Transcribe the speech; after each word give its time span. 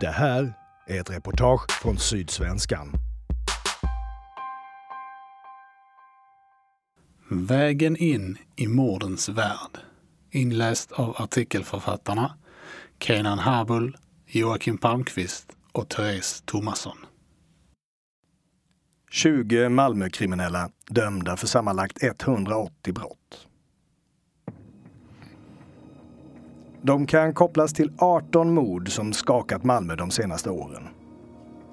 Det 0.00 0.10
här 0.10 0.52
är 0.86 1.00
ett 1.00 1.10
reportage 1.10 1.70
från 1.82 1.98
Sydsvenskan. 1.98 2.92
Vägen 7.28 7.96
in 7.96 8.38
i 8.56 8.68
mordens 8.68 9.28
värld. 9.28 9.78
Inläst 10.30 10.92
av 10.92 11.16
artikelförfattarna 11.18 12.38
Kenan 12.98 13.38
Habull, 13.38 13.96
Joakim 14.26 14.78
Palmqvist 14.78 15.52
och 15.72 15.88
Therese 15.88 16.42
Thomasson. 16.46 16.96
20 19.10 19.68
Malmökriminella 19.68 20.70
dömda 20.88 21.36
för 21.36 21.46
sammanlagt 21.46 22.02
180 22.02 22.94
brott. 22.94 23.46
De 26.82 27.06
kan 27.06 27.34
kopplas 27.34 27.72
till 27.72 27.92
18 27.98 28.54
mord 28.54 28.88
som 28.88 29.12
skakat 29.12 29.64
Malmö 29.64 29.96
de 29.96 30.10
senaste 30.10 30.50
åren. 30.50 30.88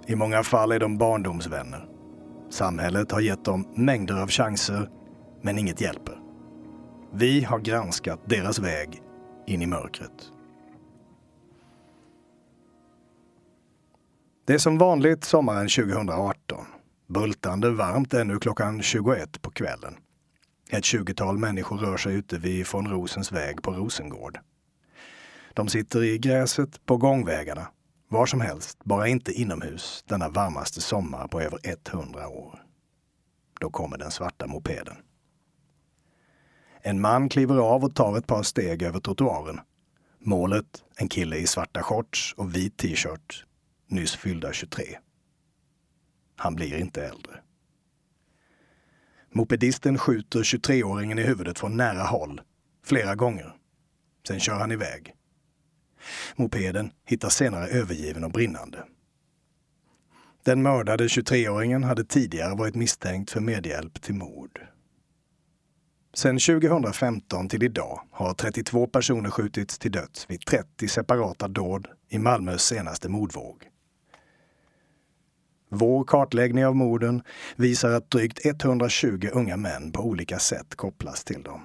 I 0.07 0.15
många 0.15 0.43
fall 0.43 0.71
är 0.71 0.79
de 0.79 0.97
barndomsvänner. 0.97 1.85
Samhället 2.49 3.11
har 3.11 3.21
gett 3.21 3.45
dem 3.45 3.67
mängder 3.75 4.21
av 4.21 4.27
chanser, 4.27 4.89
men 5.41 5.57
inget 5.57 5.81
hjälper. 5.81 6.19
Vi 7.13 7.43
har 7.43 7.59
granskat 7.59 8.19
deras 8.25 8.59
väg 8.59 9.01
in 9.47 9.61
i 9.61 9.65
mörkret. 9.65 10.31
Det 14.45 14.53
är 14.53 14.57
som 14.57 14.77
vanligt 14.77 15.23
sommaren 15.23 15.67
2018. 15.67 16.65
Bultande 17.07 17.69
varmt 17.69 18.13
ännu 18.13 18.39
klockan 18.39 18.81
21 18.81 19.41
på 19.41 19.51
kvällen. 19.51 19.95
Ett 20.69 20.85
tjugotal 20.85 21.37
människor 21.37 21.77
rör 21.77 21.97
sig 21.97 22.15
ute 22.15 22.37
vid 22.37 22.67
von 22.73 22.87
Rosens 22.87 23.31
väg 23.31 23.61
på 23.61 23.71
Rosengård. 23.71 24.39
De 25.57 25.67
sitter 25.67 26.03
i 26.03 26.17
gräset 26.17 26.85
på 26.85 26.97
gångvägarna, 26.97 27.67
var 28.07 28.25
som 28.25 28.41
helst, 28.41 28.83
bara 28.83 29.07
inte 29.07 29.31
inomhus 29.31 30.03
denna 30.07 30.29
varmaste 30.29 30.81
sommar 30.81 31.27
på 31.27 31.41
över 31.41 31.59
100 31.63 32.27
år. 32.27 32.63
Då 33.59 33.69
kommer 33.69 33.97
den 33.97 34.11
svarta 34.11 34.47
mopeden. 34.47 34.95
En 36.81 37.01
man 37.01 37.29
kliver 37.29 37.57
av 37.57 37.83
och 37.83 37.95
tar 37.95 38.17
ett 38.17 38.27
par 38.27 38.43
steg 38.43 38.83
över 38.83 38.99
trottoaren. 38.99 39.59
Målet, 40.19 40.83
en 40.95 41.09
kille 41.09 41.37
i 41.37 41.47
svarta 41.47 41.83
shorts 41.83 42.33
och 42.37 42.55
vit 42.55 42.77
t-shirt, 42.77 43.45
nyss 43.87 44.15
fyllda 44.15 44.53
23. 44.53 44.83
Han 46.35 46.55
blir 46.55 46.77
inte 46.77 47.05
äldre. 47.05 47.39
Mopedisten 49.31 49.97
skjuter 49.97 50.39
23-åringen 50.39 51.19
i 51.19 51.23
huvudet 51.23 51.59
från 51.59 51.77
nära 51.77 52.03
håll, 52.03 52.41
flera 52.85 53.15
gånger. 53.15 53.55
Sen 54.27 54.39
kör 54.39 54.55
han 54.59 54.71
iväg. 54.71 55.16
Mopeden 56.35 56.91
hittas 57.05 57.35
senare 57.35 57.67
övergiven 57.67 58.23
och 58.23 58.31
brinnande. 58.31 58.83
Den 60.45 60.61
mördade 60.61 61.07
23-åringen 61.07 61.83
hade 61.83 62.05
tidigare 62.05 62.55
varit 62.55 62.75
misstänkt 62.75 63.31
för 63.31 63.39
medhjälp 63.39 64.01
till 64.01 64.15
mord. 64.15 64.61
Sedan 66.13 66.39
2015 66.39 67.49
till 67.49 67.63
idag 67.63 68.01
har 68.11 68.33
32 68.33 68.87
personer 68.87 69.29
skjutits 69.29 69.79
till 69.79 69.91
döds 69.91 70.29
vid 70.29 70.45
30 70.45 70.87
separata 70.87 71.47
dåd 71.47 71.87
i 72.09 72.17
Malmös 72.17 72.61
senaste 72.61 73.09
mordvåg. 73.09 73.63
Vår 75.69 76.03
kartläggning 76.03 76.65
av 76.65 76.75
morden 76.75 77.21
visar 77.55 77.91
att 77.91 78.11
drygt 78.11 78.45
120 78.45 79.29
unga 79.33 79.57
män 79.57 79.91
på 79.91 80.01
olika 80.01 80.39
sätt 80.39 80.75
kopplas 80.75 81.23
till 81.23 81.43
dem. 81.43 81.61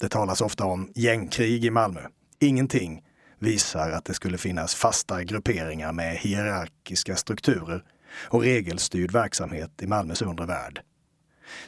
Det 0.00 0.08
talas 0.08 0.40
ofta 0.40 0.64
om 0.64 0.92
gängkrig 0.94 1.64
i 1.64 1.70
Malmö. 1.70 2.00
Ingenting 2.38 3.02
visar 3.38 3.90
att 3.90 4.04
det 4.04 4.14
skulle 4.14 4.38
finnas 4.38 4.74
fasta 4.74 5.24
grupperingar 5.24 5.92
med 5.92 6.16
hierarkiska 6.16 7.16
strukturer 7.16 7.84
och 8.28 8.42
regelstyrd 8.42 9.12
verksamhet 9.12 9.82
i 9.82 9.86
Malmös 9.86 10.22
undre 10.22 10.46
värld. 10.46 10.82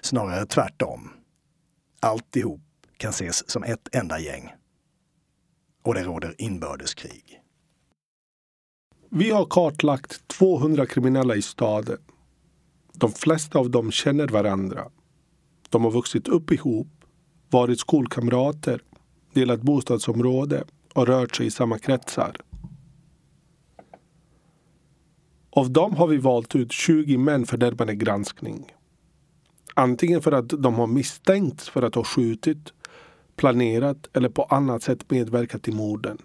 Snarare 0.00 0.46
tvärtom. 0.46 1.10
Alltihop 2.00 2.60
kan 2.96 3.10
ses 3.10 3.50
som 3.50 3.62
ett 3.62 3.94
enda 3.94 4.18
gäng. 4.18 4.54
Och 5.82 5.94
det 5.94 6.04
råder 6.04 6.34
inbördeskrig. 6.38 7.40
Vi 9.10 9.30
har 9.30 9.44
kartlagt 9.44 10.28
200 10.28 10.86
kriminella 10.86 11.36
i 11.36 11.42
staden. 11.42 11.98
De 12.92 13.12
flesta 13.12 13.58
av 13.58 13.70
dem 13.70 13.90
känner 13.90 14.28
varandra. 14.28 14.90
De 15.68 15.84
har 15.84 15.90
vuxit 15.90 16.28
upp 16.28 16.52
ihop, 16.52 16.88
varit 17.50 17.80
skolkamrater, 17.80 18.82
delat 19.38 19.62
bostadsområde 19.62 20.64
och 20.94 21.06
rört 21.06 21.36
sig 21.36 21.46
i 21.46 21.50
samma 21.50 21.78
kretsar. 21.78 22.36
Av 25.50 25.70
dem 25.70 25.96
har 25.96 26.06
vi 26.06 26.16
valt 26.16 26.54
ut 26.54 26.72
20 26.72 27.18
män 27.18 27.46
för 27.46 27.58
närmare 27.58 27.94
granskning. 27.94 28.72
Antingen 29.74 30.22
för 30.22 30.32
att 30.32 30.48
de 30.48 30.74
har 30.74 30.86
misstänkts 30.86 31.68
för 31.68 31.82
att 31.82 31.94
ha 31.94 32.04
skjutit, 32.04 32.72
planerat 33.36 34.08
eller 34.12 34.28
på 34.28 34.42
annat 34.42 34.82
sätt 34.82 35.10
medverkat 35.10 35.68
i 35.68 35.72
morden. 35.72 36.18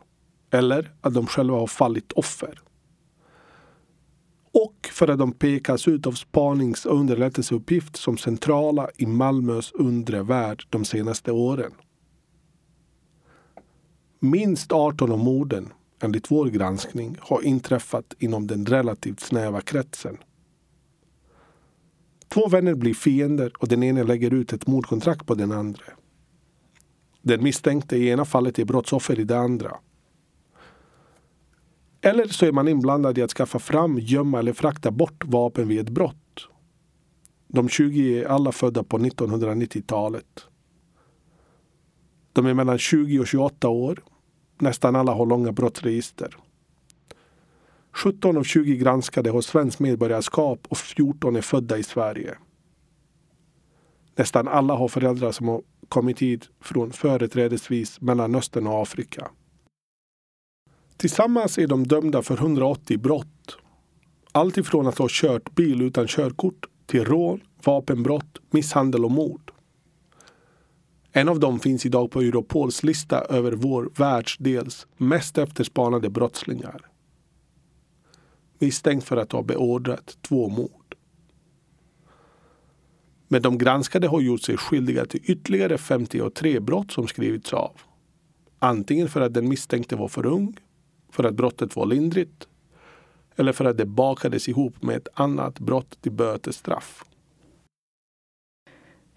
Eller 0.52 0.92
att 1.02 1.14
de 1.14 1.28
själva 1.28 1.58
har 1.58 1.68
fallit 1.68 2.12
offer. 2.12 2.60
Och 4.52 4.90
för 4.92 5.08
att 5.08 5.20
de 5.20 5.32
pekas 5.32 5.88
ut 5.88 6.08
av 6.08 6.12
spanings 6.12 6.86
och 6.86 7.00
underrättelseuppgift 7.00 7.96
som 7.96 8.18
centrala 8.18 8.90
i 8.98 9.06
Malmös 9.06 9.72
undre 9.72 10.24
värld 10.24 10.64
de 10.70 10.86
senaste 10.86 11.32
åren. 11.32 11.72
Minst 14.26 14.72
18 14.72 15.12
av 15.12 15.20
morden, 15.20 15.74
enligt 16.00 16.32
vår 16.32 16.46
granskning, 16.46 17.18
har 17.20 17.42
inträffat 17.42 18.14
inom 18.20 18.48
den 18.48 18.66
relativt 18.66 19.20
snäva 19.20 19.62
kretsen. 19.62 20.18
Två 22.28 22.48
vänner 22.48 22.76
blir 22.76 22.94
fiender 22.94 23.52
och 23.60 23.68
den 23.68 23.84
ene 23.84 24.04
lägger 24.04 24.34
ut 24.34 24.54
ett 24.54 24.68
mordkontrakt 24.68 25.26
på 25.26 25.36
den 25.36 25.52
andra. 25.52 25.84
Den 27.22 27.44
misstänkte 27.44 27.98
i 27.98 28.10
ena 28.10 28.26
fallet 28.26 28.60
är 28.60 28.66
brottsoffer 28.66 29.20
i 29.20 29.24
det 29.24 29.38
andra. 29.38 29.78
Eller 32.02 32.28
så 32.28 32.46
är 32.46 32.52
man 32.52 32.68
inblandad 32.68 33.18
i 33.18 33.22
att 33.22 33.32
skaffa 33.32 33.60
fram, 33.60 34.00
gömma 34.00 34.40
eller 34.40 34.54
frakta 34.54 34.92
bort 34.92 35.26
vapen 35.26 35.68
vid 35.68 35.80
ett 35.80 35.90
brott. 35.90 36.48
De 37.48 37.70
20 37.70 38.20
är 38.20 38.26
alla 38.26 38.52
födda 38.52 38.84
på 38.84 38.98
1990-talet. 38.98 40.46
De 42.34 42.46
är 42.46 42.54
mellan 42.54 42.78
20 42.78 43.20
och 43.20 43.28
28 43.28 43.70
år. 43.70 44.04
Nästan 44.64 44.96
alla 44.96 45.14
har 45.14 45.26
långa 45.26 45.52
brottsregister. 45.52 46.38
17 47.92 48.38
av 48.38 48.44
20 48.44 48.78
granskade 48.78 49.30
har 49.30 49.42
svenskt 49.42 49.80
medborgarskap 49.80 50.60
och 50.70 50.78
14 50.78 51.36
är 51.36 51.42
födda 51.42 51.78
i 51.78 51.84
Sverige. 51.84 52.38
Nästan 54.16 54.48
alla 54.48 54.74
har 54.76 54.88
föräldrar 54.88 55.32
som 55.32 55.48
har 55.48 55.62
kommit 55.90 56.20
hit 56.20 56.50
från 56.62 56.92
företrädesvis 56.92 58.02
Mellanöstern 58.02 58.68
och 58.68 58.82
Afrika. 58.82 59.32
Tillsammans 60.98 61.58
är 61.58 61.68
de 61.68 61.88
dömda 61.88 62.22
för 62.22 62.38
180 62.38 63.00
brott. 63.00 63.58
Allt 64.32 64.58
ifrån 64.58 64.88
att 64.88 64.98
ha 64.98 65.08
kört 65.10 65.56
bil 65.56 65.82
utan 65.82 66.08
körkort 66.08 66.66
till 66.86 67.06
rån, 67.06 67.42
vapenbrott, 67.64 68.40
misshandel 68.52 69.06
och 69.06 69.12
mord. 69.12 69.53
En 71.16 71.30
av 71.30 71.40
dem 71.40 71.60
finns 71.60 71.86
idag 71.86 72.12
på 72.12 72.22
Europols 72.22 72.84
lista 72.84 73.22
över 73.22 73.52
vår 73.52 73.90
världsdels 73.96 74.88
mest 74.98 75.38
efterspanade 75.38 76.10
brottslingar. 76.10 76.82
Misstänkt 78.60 79.04
för 79.04 79.18
att 79.18 79.32
ha 79.32 79.42
beordrat 79.42 80.18
två 80.22 80.50
mord. 80.50 80.96
Men 83.28 83.42
de 83.42 83.58
granskade 83.58 84.08
har 84.08 84.22
gjort 84.22 84.42
sig 84.42 84.58
skyldiga 84.58 85.06
till 85.06 85.22
ytterligare 85.24 85.78
53 85.78 86.60
brott 86.60 86.92
som 86.92 87.08
skrivits 87.08 87.54
av. 87.54 87.72
Antingen 88.60 89.10
för 89.10 89.22
att 89.22 89.34
den 89.34 89.50
misstänkte 89.50 89.96
var 89.96 90.08
för 90.08 90.26
ung, 90.26 90.58
för 91.12 91.24
att 91.24 91.36
brottet 91.36 91.76
var 91.76 91.86
lindrigt 91.86 92.48
eller 93.36 93.54
för 93.54 93.66
att 93.66 93.78
det 93.78 93.86
bakades 93.86 94.50
ihop 94.50 94.84
med 94.84 94.98
ett 94.98 95.08
annat 95.14 95.60
brott 95.60 96.02
till 96.02 96.12
bötesstraff. 96.12 97.04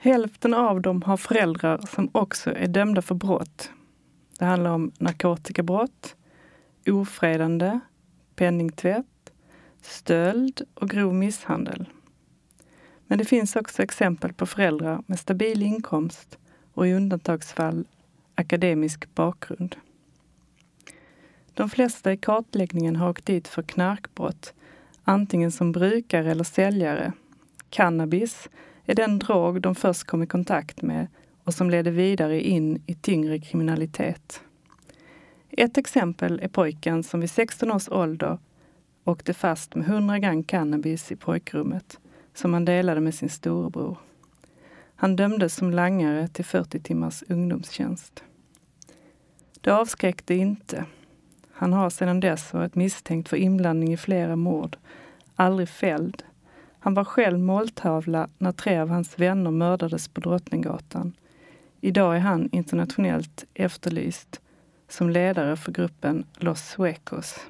Hälften 0.06 0.54
av 0.54 0.80
dem 0.80 1.02
har 1.02 1.16
föräldrar 1.16 1.80
som 1.88 2.10
också 2.12 2.54
är 2.56 2.66
dömda 2.66 3.02
för 3.02 3.14
brott. 3.14 3.70
Det 4.38 4.44
handlar 4.44 4.70
om 4.70 4.92
narkotikabrott, 4.98 6.16
ofredande, 6.86 7.80
penningtvätt, 8.36 9.32
stöld 9.80 10.62
och 10.74 10.90
grov 10.90 11.14
misshandel. 11.14 11.88
Men 13.06 13.18
det 13.18 13.24
finns 13.24 13.56
också 13.56 13.82
exempel 13.82 14.32
på 14.32 14.46
föräldrar 14.46 15.02
med 15.06 15.18
stabil 15.18 15.62
inkomst 15.62 16.38
och 16.74 16.86
i 16.86 16.92
undantagsfall 16.92 17.84
akademisk 18.34 19.14
bakgrund. 19.14 19.76
De 21.54 21.70
flesta 21.70 22.12
i 22.12 22.16
kartläggningen 22.16 22.96
har 22.96 23.10
åkt 23.10 23.26
dit 23.26 23.48
för 23.48 23.62
knarkbrott, 23.62 24.54
antingen 25.04 25.52
som 25.52 25.72
brukare 25.72 26.30
eller 26.30 26.44
säljare. 26.44 27.12
Cannabis 27.70 28.48
är 28.86 28.94
den 28.94 29.18
drog 29.18 29.60
de 29.60 29.74
först 29.74 30.04
kom 30.04 30.22
i 30.22 30.26
kontakt 30.26 30.82
med 30.82 31.06
och 31.44 31.54
som 31.54 31.70
ledde 31.70 31.90
vidare 31.90 32.40
in 32.40 32.82
i 32.86 32.94
tyngre 32.94 33.38
kriminalitet. 33.38 34.40
Ett 35.50 35.78
exempel 35.78 36.40
är 36.42 36.48
pojken 36.48 37.02
som 37.02 37.20
vid 37.20 37.30
16 37.30 37.72
års 37.72 37.88
ålder 37.88 38.38
åkte 39.04 39.34
fast 39.34 39.74
med 39.74 39.88
100 39.88 40.18
gram 40.18 40.44
cannabis 40.44 41.12
i 41.12 41.16
pojkrummet 41.16 42.00
som 42.34 42.52
han 42.52 42.64
delade 42.64 43.00
med 43.00 43.14
sin 43.14 43.28
storebror. 43.28 43.98
Han 44.96 45.16
dömdes 45.16 45.54
som 45.54 45.70
langare 45.70 46.28
till 46.28 46.44
40 46.44 46.80
timmars 46.80 47.22
ungdomstjänst. 47.28 48.24
Det 49.60 49.70
avskräckte 49.70 50.34
inte. 50.34 50.84
Han 51.52 51.72
har 51.72 51.90
sedan 51.90 52.20
dess 52.20 52.52
varit 52.52 52.74
misstänkt 52.74 53.28
för 53.28 53.36
inblandning 53.36 53.92
i 53.92 53.96
flera 53.96 54.36
mord, 54.36 54.76
aldrig 55.34 55.68
fälld. 55.68 56.22
Han 56.86 56.94
var 56.94 57.04
själv 57.04 57.38
måltavla 57.38 58.28
när 58.38 58.52
tre 58.52 58.78
av 58.78 58.88
hans 58.88 59.18
vänner 59.18 59.50
mördades 59.50 60.08
på 60.08 60.20
Drottninggatan. 60.20 61.12
Idag 61.80 62.16
är 62.16 62.20
han 62.20 62.48
internationellt 62.52 63.44
efterlyst 63.54 64.40
som 64.88 65.10
ledare 65.10 65.56
för 65.56 65.72
gruppen 65.72 66.24
Los 66.36 66.60
Suecos, 66.60 67.40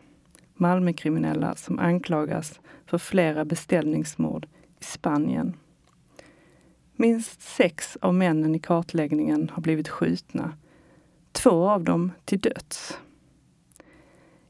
Malmökriminella 0.54 1.54
som 1.54 1.78
anklagas 1.78 2.60
för 2.86 2.98
flera 2.98 3.44
beställningsmord 3.44 4.46
i 4.80 4.84
Spanien. 4.84 5.56
Minst 6.92 7.42
sex 7.42 7.98
av 8.00 8.14
männen 8.14 8.54
i 8.54 8.58
kartläggningen 8.58 9.50
har 9.52 9.62
blivit 9.62 9.88
skjutna. 9.88 10.52
Två 11.32 11.70
av 11.70 11.84
dem 11.84 12.12
till 12.24 12.40
döds. 12.40 12.98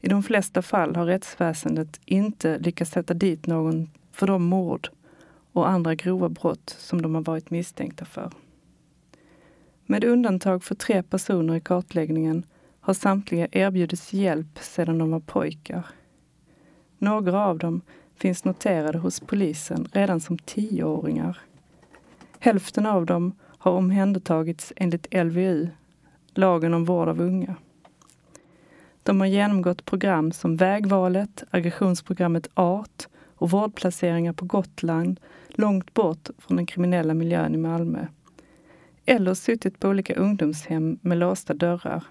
I 0.00 0.08
de 0.08 0.22
flesta 0.22 0.62
fall 0.62 0.96
har 0.96 1.06
rättsväsendet 1.06 2.00
inte 2.04 2.58
lyckats 2.58 2.90
sätta 2.90 3.14
dit 3.14 3.46
någon 3.46 3.90
för 4.16 4.26
de 4.26 4.44
mord 4.44 4.88
och 5.52 5.68
andra 5.68 5.94
grova 5.94 6.28
brott 6.28 6.76
som 6.78 7.02
de 7.02 7.14
har 7.14 7.22
varit 7.22 7.50
misstänkta 7.50 8.04
för. 8.04 8.30
Med 9.86 10.04
undantag 10.04 10.64
för 10.64 10.74
tre 10.74 11.02
personer 11.02 11.54
i 11.54 11.60
kartläggningen 11.60 12.46
har 12.80 12.94
samtliga 12.94 13.48
erbjudits 13.52 14.12
hjälp 14.12 14.58
sedan 14.58 14.98
de 14.98 15.10
var 15.10 15.20
pojkar. 15.20 15.86
Några 16.98 17.46
av 17.46 17.58
dem 17.58 17.80
finns 18.14 18.44
noterade 18.44 18.98
hos 18.98 19.20
polisen 19.20 19.88
redan 19.92 20.20
som 20.20 20.38
tioåringar. 20.38 21.38
Hälften 22.38 22.86
av 22.86 23.06
dem 23.06 23.32
har 23.42 23.72
omhändertagits 23.72 24.72
enligt 24.76 25.14
LVU, 25.14 25.68
lagen 26.34 26.74
om 26.74 26.84
vård 26.84 27.08
av 27.08 27.20
unga. 27.20 27.56
De 29.02 29.20
har 29.20 29.26
genomgått 29.26 29.84
program 29.84 30.32
som 30.32 30.56
Vägvalet, 30.56 31.44
aggressionsprogrammet 31.50 32.48
ART 32.54 33.08
och 33.36 33.50
vårdplaceringar 33.50 34.32
på 34.32 34.44
Gotland, 34.44 35.20
långt 35.48 35.94
bort 35.94 36.28
från 36.38 36.56
den 36.56 36.66
kriminella 36.66 37.14
miljön 37.14 37.54
i 37.54 37.58
Malmö. 37.58 38.06
Eller 39.04 39.34
suttit 39.34 39.80
på 39.80 39.88
olika 39.88 40.14
ungdomshem 40.14 40.98
med 41.02 41.18
låsta 41.18 41.54
dörrar. 41.54 42.04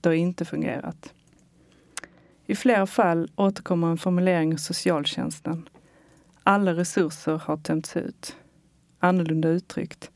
Det 0.00 0.08
har 0.08 0.14
inte 0.14 0.44
fungerat. 0.44 1.14
I 2.46 2.54
flera 2.54 2.86
fall 2.86 3.30
återkommer 3.36 3.88
en 3.88 3.98
formulering 3.98 4.52
hos 4.52 4.64
socialtjänsten. 4.64 5.68
Alla 6.42 6.74
resurser 6.74 7.38
har 7.44 7.56
tömts 7.56 7.96
ut. 7.96 8.36
Annorlunda 8.98 9.48
uttryckt. 9.48 10.10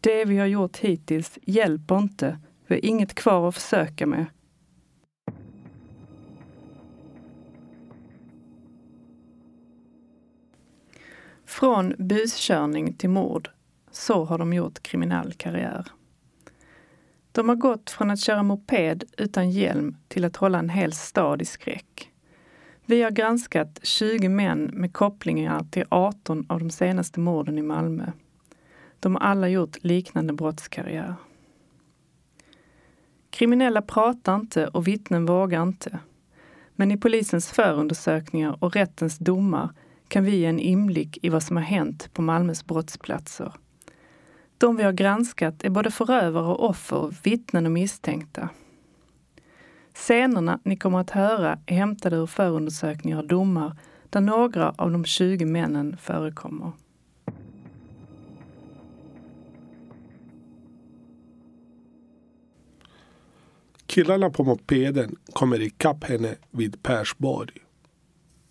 Det 0.00 0.24
vi 0.24 0.38
har 0.38 0.46
gjort 0.46 0.76
hittills 0.76 1.38
hjälper 1.42 1.98
inte. 1.98 2.38
Vi 2.66 2.74
har 2.74 2.84
inget 2.84 3.14
kvar 3.14 3.48
att 3.48 3.54
försöka 3.54 4.06
med. 4.06 4.26
Från 11.46 11.94
buskörning 11.98 12.94
till 12.94 13.10
mord. 13.10 13.50
Så 13.90 14.24
har 14.24 14.38
de 14.38 14.52
gjort 14.52 14.82
kriminell 14.82 15.32
karriär. 15.32 15.86
De 17.32 17.48
har 17.48 17.56
gått 17.56 17.90
från 17.90 18.10
att 18.10 18.20
köra 18.20 18.42
moped 18.42 19.04
utan 19.18 19.50
hjälm 19.50 19.96
till 20.08 20.24
att 20.24 20.36
hålla 20.36 20.58
en 20.58 20.68
hel 20.68 20.92
stad 20.92 21.42
i 21.42 21.44
skräck. 21.44 22.10
Vi 22.86 23.02
har 23.02 23.10
granskat 23.10 23.80
20 23.82 24.28
män 24.28 24.70
med 24.72 24.92
kopplingar 24.92 25.66
till 25.70 25.84
18 25.88 26.46
av 26.48 26.58
de 26.58 26.70
senaste 26.70 27.20
morden 27.20 27.58
i 27.58 27.62
Malmö. 27.62 28.12
De 29.00 29.14
har 29.14 29.22
alla 29.22 29.48
gjort 29.48 29.84
liknande 29.84 30.32
brottskarriär. 30.32 31.14
Kriminella 33.30 33.82
pratar 33.82 34.34
inte 34.34 34.66
och 34.66 34.88
vittnen 34.88 35.26
vågar 35.26 35.62
inte. 35.62 35.98
Men 36.76 36.90
i 36.90 36.96
polisens 36.96 37.50
förundersökningar 37.50 38.64
och 38.64 38.74
rättens 38.76 39.18
domar 39.18 39.70
kan 40.10 40.24
vi 40.24 40.36
ge 40.36 40.46
en 40.46 40.58
inblick 40.58 41.18
i 41.22 41.28
vad 41.28 41.42
som 41.42 41.56
har 41.56 41.64
hänt 41.64 42.10
på 42.12 42.22
Malmös 42.22 42.66
brottsplatser. 42.66 43.52
De 44.58 44.76
vi 44.76 44.82
har 44.82 44.92
granskat 44.92 45.64
är 45.64 45.70
både 45.70 45.90
förövare 45.90 46.46
och 46.46 46.68
offer, 46.68 47.14
vittnen 47.22 47.66
och 47.66 47.72
misstänkta. 47.72 48.48
Scenerna 49.94 50.60
ni 50.64 50.76
kommer 50.76 50.98
att 50.98 51.10
höra 51.10 51.58
är 51.66 51.74
hämtade 51.74 52.16
ur 52.16 52.26
förundersökningar 52.26 53.18
och 53.18 53.26
domar 53.26 53.76
där 54.10 54.20
några 54.20 54.70
av 54.70 54.90
de 54.90 55.04
20 55.04 55.44
männen 55.44 55.96
förekommer. 55.96 56.72
Killarna 63.86 64.30
på 64.30 64.44
mopeden 64.44 65.16
kommer 65.32 65.62
ikapp 65.62 66.04
henne 66.04 66.34
vid 66.50 66.82
Persborg. 66.82 67.69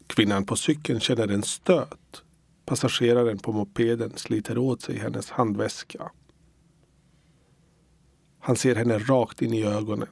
Kvinnan 0.09 0.45
på 0.45 0.55
cykeln 0.55 0.99
känner 0.99 1.27
en 1.27 1.43
stöt. 1.43 2.23
Passageraren 2.65 3.37
på 3.37 3.51
mopeden 3.51 4.11
sliter 4.15 4.57
åt 4.57 4.81
sig 4.81 4.97
hennes 4.97 5.29
handväska. 5.29 6.11
Han 8.39 8.55
ser 8.55 8.75
henne 8.75 8.99
rakt 8.99 9.41
in 9.41 9.53
i 9.53 9.63
ögonen. 9.63 10.07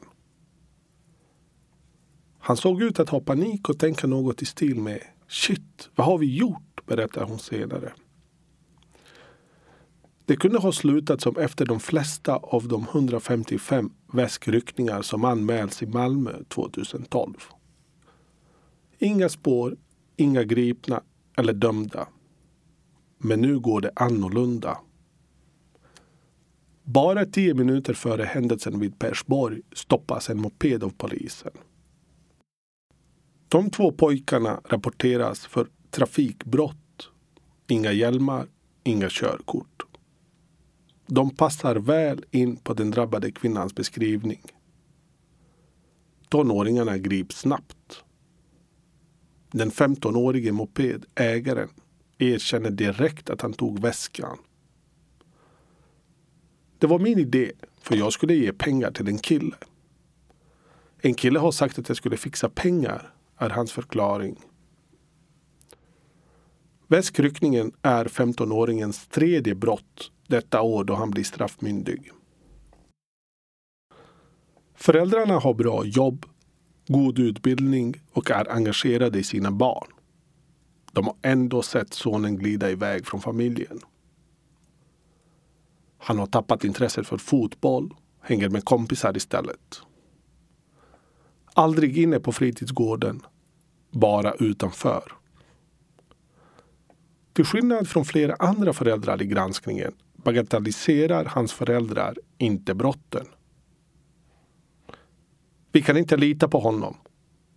Han 2.39 2.57
såg 2.57 2.81
ut 2.81 2.99
att 2.99 3.09
ha 3.09 3.19
panik 3.19 3.69
och 3.69 3.79
tänka 3.79 4.07
något 4.07 4.41
i 4.41 4.45
stil 4.45 4.79
med 4.79 4.99
Shit, 5.27 5.89
vad 5.95 6.07
har 6.07 6.17
vi 6.17 6.37
gjort? 6.37 6.85
berättar 6.85 7.23
hon 7.23 7.39
senare. 7.39 7.93
Det 10.25 10.35
kunde 10.35 10.59
ha 10.59 10.71
slutat 10.71 11.21
som 11.21 11.37
efter 11.37 11.65
de 11.65 11.79
flesta 11.79 12.35
av 12.35 12.67
de 12.67 12.83
155 12.83 13.91
väskryckningar 14.13 15.01
som 15.01 15.25
anmäls 15.25 15.83
i 15.83 15.85
Malmö 15.85 16.43
2012. 16.47 17.33
Inga 18.99 19.29
spår, 19.29 19.77
inga 20.17 20.43
gripna 20.43 21.03
eller 21.37 21.53
dömda. 21.53 22.07
Men 23.17 23.41
nu 23.41 23.59
går 23.59 23.81
det 23.81 23.91
annorlunda. 23.95 24.77
Bara 26.83 27.25
tio 27.25 27.53
minuter 27.53 27.93
före 27.93 28.23
händelsen 28.23 28.79
vid 28.79 28.99
Persborg 28.99 29.61
stoppas 29.73 30.29
en 30.29 30.41
moped 30.41 30.83
av 30.83 30.89
polisen. 30.89 31.51
De 33.47 33.69
två 33.69 33.91
pojkarna 33.91 34.61
rapporteras 34.65 35.45
för 35.45 35.67
trafikbrott. 35.91 37.09
Inga 37.67 37.91
hjälmar, 37.91 38.47
inga 38.83 39.09
körkort. 39.09 39.83
De 41.07 41.29
passar 41.29 41.75
väl 41.75 42.25
in 42.31 42.55
på 42.55 42.73
den 42.73 42.91
drabbade 42.91 43.31
kvinnans 43.31 43.75
beskrivning. 43.75 44.41
Tonåringarna 46.29 46.97
grips 46.97 47.39
snabbt. 47.39 47.76
Den 49.57 49.71
15-årige 49.71 50.51
mopedägaren 50.51 51.69
erkänner 52.17 52.69
direkt 52.69 53.29
att 53.29 53.41
han 53.41 53.53
tog 53.53 53.79
väskan. 53.79 54.37
Det 56.79 56.87
var 56.87 56.99
min 56.99 57.19
idé, 57.19 57.51
för 57.81 57.95
jag 57.95 58.13
skulle 58.13 58.33
ge 58.33 58.53
pengar 58.53 58.91
till 58.91 59.07
en 59.07 59.17
kille. 59.17 59.55
En 60.99 61.13
kille 61.13 61.39
har 61.39 61.51
sagt 61.51 61.79
att 61.79 61.87
jag 61.87 61.97
skulle 61.97 62.17
fixa 62.17 62.49
pengar, 62.49 63.13
är 63.37 63.49
hans 63.49 63.71
förklaring. 63.71 64.39
Väskryckningen 66.87 67.71
är 67.81 68.05
15-åringens 68.05 69.09
tredje 69.09 69.55
brott 69.55 70.11
detta 70.27 70.61
år 70.61 70.83
då 70.83 70.95
han 70.95 71.11
blir 71.11 71.23
straffmyndig. 71.23 72.11
Föräldrarna 74.75 75.39
har 75.39 75.53
bra 75.53 75.85
jobb, 75.85 76.25
god 76.87 77.19
utbildning 77.19 78.01
och 78.11 78.31
är 78.31 78.51
engagerade 78.51 79.19
i 79.19 79.23
sina 79.23 79.51
barn. 79.51 79.87
De 80.91 81.05
har 81.05 81.15
ändå 81.21 81.61
sett 81.61 81.93
sonen 81.93 82.37
glida 82.37 82.71
iväg 82.71 83.07
från 83.07 83.21
familjen. 83.21 83.79
Han 85.97 86.19
har 86.19 86.27
tappat 86.27 86.63
intresset 86.63 87.07
för 87.07 87.17
fotboll, 87.17 87.93
hänger 88.21 88.49
med 88.49 88.65
kompisar 88.65 89.17
istället. 89.17 89.81
Aldrig 91.53 91.97
inne 91.97 92.19
på 92.19 92.31
fritidsgården, 92.31 93.21
bara 93.91 94.33
utanför. 94.33 95.11
Till 97.33 97.45
skillnad 97.45 97.87
från 97.87 98.05
flera 98.05 98.35
andra 98.35 98.73
föräldrar 98.73 99.21
i 99.21 99.25
granskningen 99.25 99.93
bagatelliserar 100.15 101.25
hans 101.25 101.53
föräldrar 101.53 102.17
inte 102.37 102.73
brotten. 102.73 103.25
Vi 105.71 105.81
kan 105.81 105.97
inte 105.97 106.17
lita 106.17 106.47
på 106.47 106.59
honom. 106.59 106.97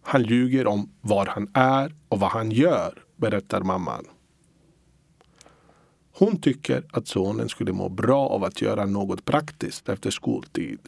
Han 0.02 0.22
ljuger 0.22 0.66
om 0.66 0.90
var 1.00 1.26
han 1.26 1.48
är 1.54 1.94
och 2.08 2.20
vad 2.20 2.30
han 2.30 2.50
gör, 2.50 3.04
berättar 3.16 3.60
mamman. 3.62 4.04
Hon 6.12 6.40
tycker 6.40 6.84
att 6.92 7.08
sonen 7.08 7.48
skulle 7.48 7.72
må 7.72 7.88
bra 7.88 8.28
av 8.28 8.44
att 8.44 8.62
göra 8.62 8.86
något 8.86 9.24
praktiskt 9.24 9.88
efter 9.88 10.10
skoltid. 10.10 10.80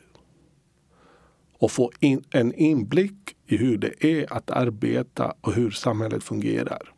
och 1.59 1.71
få 1.71 1.91
in 2.01 2.25
en 2.31 2.55
inblick 2.55 3.37
i 3.47 3.57
hur 3.57 3.79
det 3.79 4.05
är 4.05 4.33
att 4.33 4.51
arbeta 4.51 5.35
och 5.41 5.53
hur 5.53 5.71
samhället 5.71 6.25
fungerar. 6.25 6.93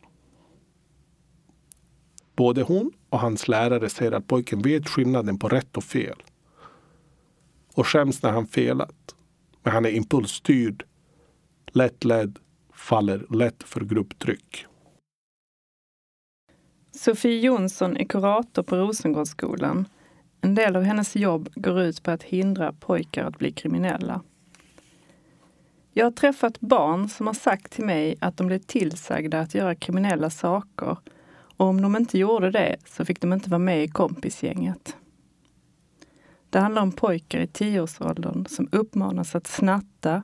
Både 2.35 2.61
hon 2.61 2.91
och 3.09 3.19
hans 3.19 3.47
lärare 3.47 3.89
säger 3.89 4.11
att 4.11 4.27
pojken 4.27 4.61
vet 4.61 4.87
skillnaden 4.89 5.39
på 5.39 5.49
rätt 5.49 5.77
och 5.77 5.83
fel 5.83 6.23
och 7.73 7.87
skäms 7.87 8.23
när 8.23 8.31
han 8.31 8.47
felat. 8.47 9.14
Men 9.65 9.73
han 9.73 9.85
är 9.85 9.89
impulsstyrd, 9.89 10.83
lättledd, 11.65 12.39
faller 12.73 13.25
lätt 13.29 13.63
för 13.63 13.81
grupptryck. 13.81 14.65
Sofie 16.91 17.39
Jonsson 17.39 17.97
är 17.97 18.05
kurator 18.05 18.63
på 18.63 18.75
Rosengårdsskolan. 18.75 19.87
En 20.41 20.55
del 20.55 20.75
av 20.75 20.83
hennes 20.83 21.15
jobb 21.15 21.49
går 21.55 21.81
ut 21.81 22.03
på 22.03 22.11
att 22.11 22.23
hindra 22.23 22.73
pojkar 22.73 23.25
att 23.25 23.37
bli 23.37 23.51
kriminella. 23.51 24.21
Jag 25.93 26.05
har 26.05 26.11
träffat 26.11 26.59
barn 26.59 27.09
som 27.09 27.27
har 27.27 27.33
sagt 27.33 27.71
till 27.71 27.85
mig 27.85 28.15
att 28.19 28.37
de 28.37 28.47
blev 28.47 28.59
tillsagda 28.59 29.39
att 29.39 29.55
göra 29.55 29.75
kriminella 29.75 30.29
saker 30.29 30.97
och 31.57 31.65
om 31.65 31.81
de 31.81 31.95
inte 31.95 32.17
gjorde 32.17 32.51
det 32.51 32.75
så 32.85 33.05
fick 33.05 33.21
de 33.21 33.33
inte 33.33 33.49
vara 33.49 33.59
med 33.59 33.83
i 33.83 33.87
kompisgänget. 33.87 34.95
Det 36.55 36.61
handlar 36.61 36.81
om 36.81 36.91
pojkar 36.91 37.39
i 37.39 37.47
tioårsåldern 37.47 38.45
som 38.45 38.69
uppmanas 38.71 39.35
att 39.35 39.47
snatta, 39.47 40.23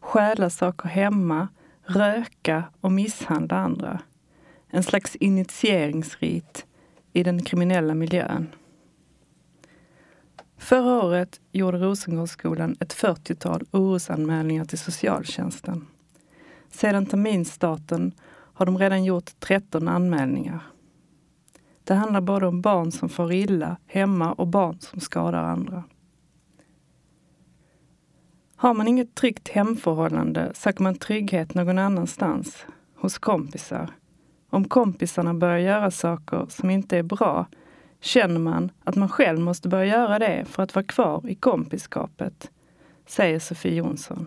stjäla 0.00 0.50
saker 0.50 0.88
hemma, 0.88 1.48
röka 1.84 2.64
och 2.80 2.92
misshandla 2.92 3.56
andra. 3.56 4.00
En 4.68 4.82
slags 4.82 5.16
initieringsrit 5.16 6.66
i 7.12 7.22
den 7.22 7.42
kriminella 7.42 7.94
miljön. 7.94 8.48
Förra 10.58 11.02
året 11.02 11.40
gjorde 11.52 11.78
Rosengårdsskolan 11.78 12.76
ett 12.80 12.94
40-tal 12.94 13.66
orosanmälningar 13.70 14.64
till 14.64 14.78
socialtjänsten. 14.78 15.86
Sedan 16.70 17.06
terminstarten 17.06 18.12
har 18.30 18.66
de 18.66 18.78
redan 18.78 19.04
gjort 19.04 19.30
13 19.40 19.88
anmälningar. 19.88 20.71
Det 21.84 21.94
handlar 21.94 22.20
både 22.20 22.46
om 22.46 22.60
barn 22.60 22.92
som 22.92 23.08
får 23.08 23.32
illa 23.32 23.76
hemma 23.86 24.32
och 24.32 24.46
barn 24.46 24.80
som 24.80 25.00
skadar 25.00 25.42
andra. 25.42 25.84
Har 28.56 28.74
man 28.74 28.88
inget 28.88 29.14
tryggt 29.14 29.48
hemförhållande 29.48 30.52
söker 30.54 30.82
man 30.82 30.94
trygghet 30.94 31.54
någon 31.54 31.78
annanstans, 31.78 32.66
hos 32.94 33.18
kompisar. 33.18 33.90
Om 34.50 34.64
kompisarna 34.64 35.34
börjar 35.34 35.58
göra 35.58 35.90
saker 35.90 36.46
som 36.48 36.70
inte 36.70 36.98
är 36.98 37.02
bra 37.02 37.46
känner 38.00 38.40
man 38.40 38.70
att 38.84 38.96
man 38.96 39.08
själv 39.08 39.40
måste 39.40 39.68
börja 39.68 39.86
göra 39.86 40.18
det 40.18 40.44
för 40.44 40.62
att 40.62 40.74
vara 40.74 40.84
kvar 40.84 41.28
i 41.28 41.34
kompiskapet, 41.34 42.50
säger 43.06 43.38
Sofie 43.38 43.74
Jonsson. 43.74 44.26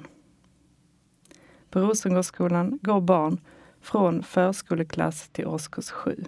På 1.70 1.80
Rosengårdsskolan 1.80 2.80
går 2.82 3.02
barn 3.02 3.40
från 3.82 4.24
förskoleklass 4.24 5.30
till 5.30 5.48
årskurs 5.48 5.90
7. 5.90 6.24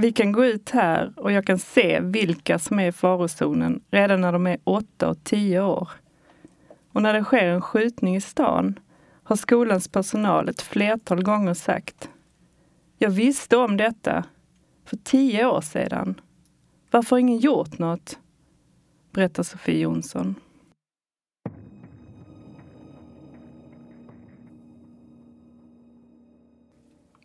Vi 0.00 0.12
kan 0.12 0.32
gå 0.32 0.44
ut 0.44 0.70
här 0.70 1.12
och 1.16 1.32
jag 1.32 1.46
kan 1.46 1.58
se 1.58 2.00
vilka 2.00 2.58
som 2.58 2.78
är 2.78 2.86
i 2.86 2.92
farozonen 2.92 3.80
redan 3.90 4.20
när 4.20 4.32
de 4.32 4.46
är 4.46 4.58
8 4.64 5.08
och 5.08 5.24
10 5.24 5.60
år. 5.60 5.88
Och 6.92 7.02
när 7.02 7.14
det 7.14 7.24
sker 7.24 7.44
en 7.44 7.60
skjutning 7.60 8.16
i 8.16 8.20
stan 8.20 8.78
har 9.22 9.36
skolans 9.36 9.88
personal 9.88 10.48
ett 10.48 10.62
flertal 10.62 11.22
gånger 11.22 11.54
sagt 11.54 12.10
Jag 12.98 13.10
visste 13.10 13.56
om 13.56 13.76
detta 13.76 14.24
för 14.84 14.96
tio 14.96 15.46
år 15.46 15.60
sedan. 15.60 16.20
Varför 16.90 17.10
har 17.10 17.20
ingen 17.20 17.38
gjort 17.38 17.78
något? 17.78 18.18
Berättar 19.12 19.42
Sofie 19.42 19.80
Jonsson. 19.80 20.34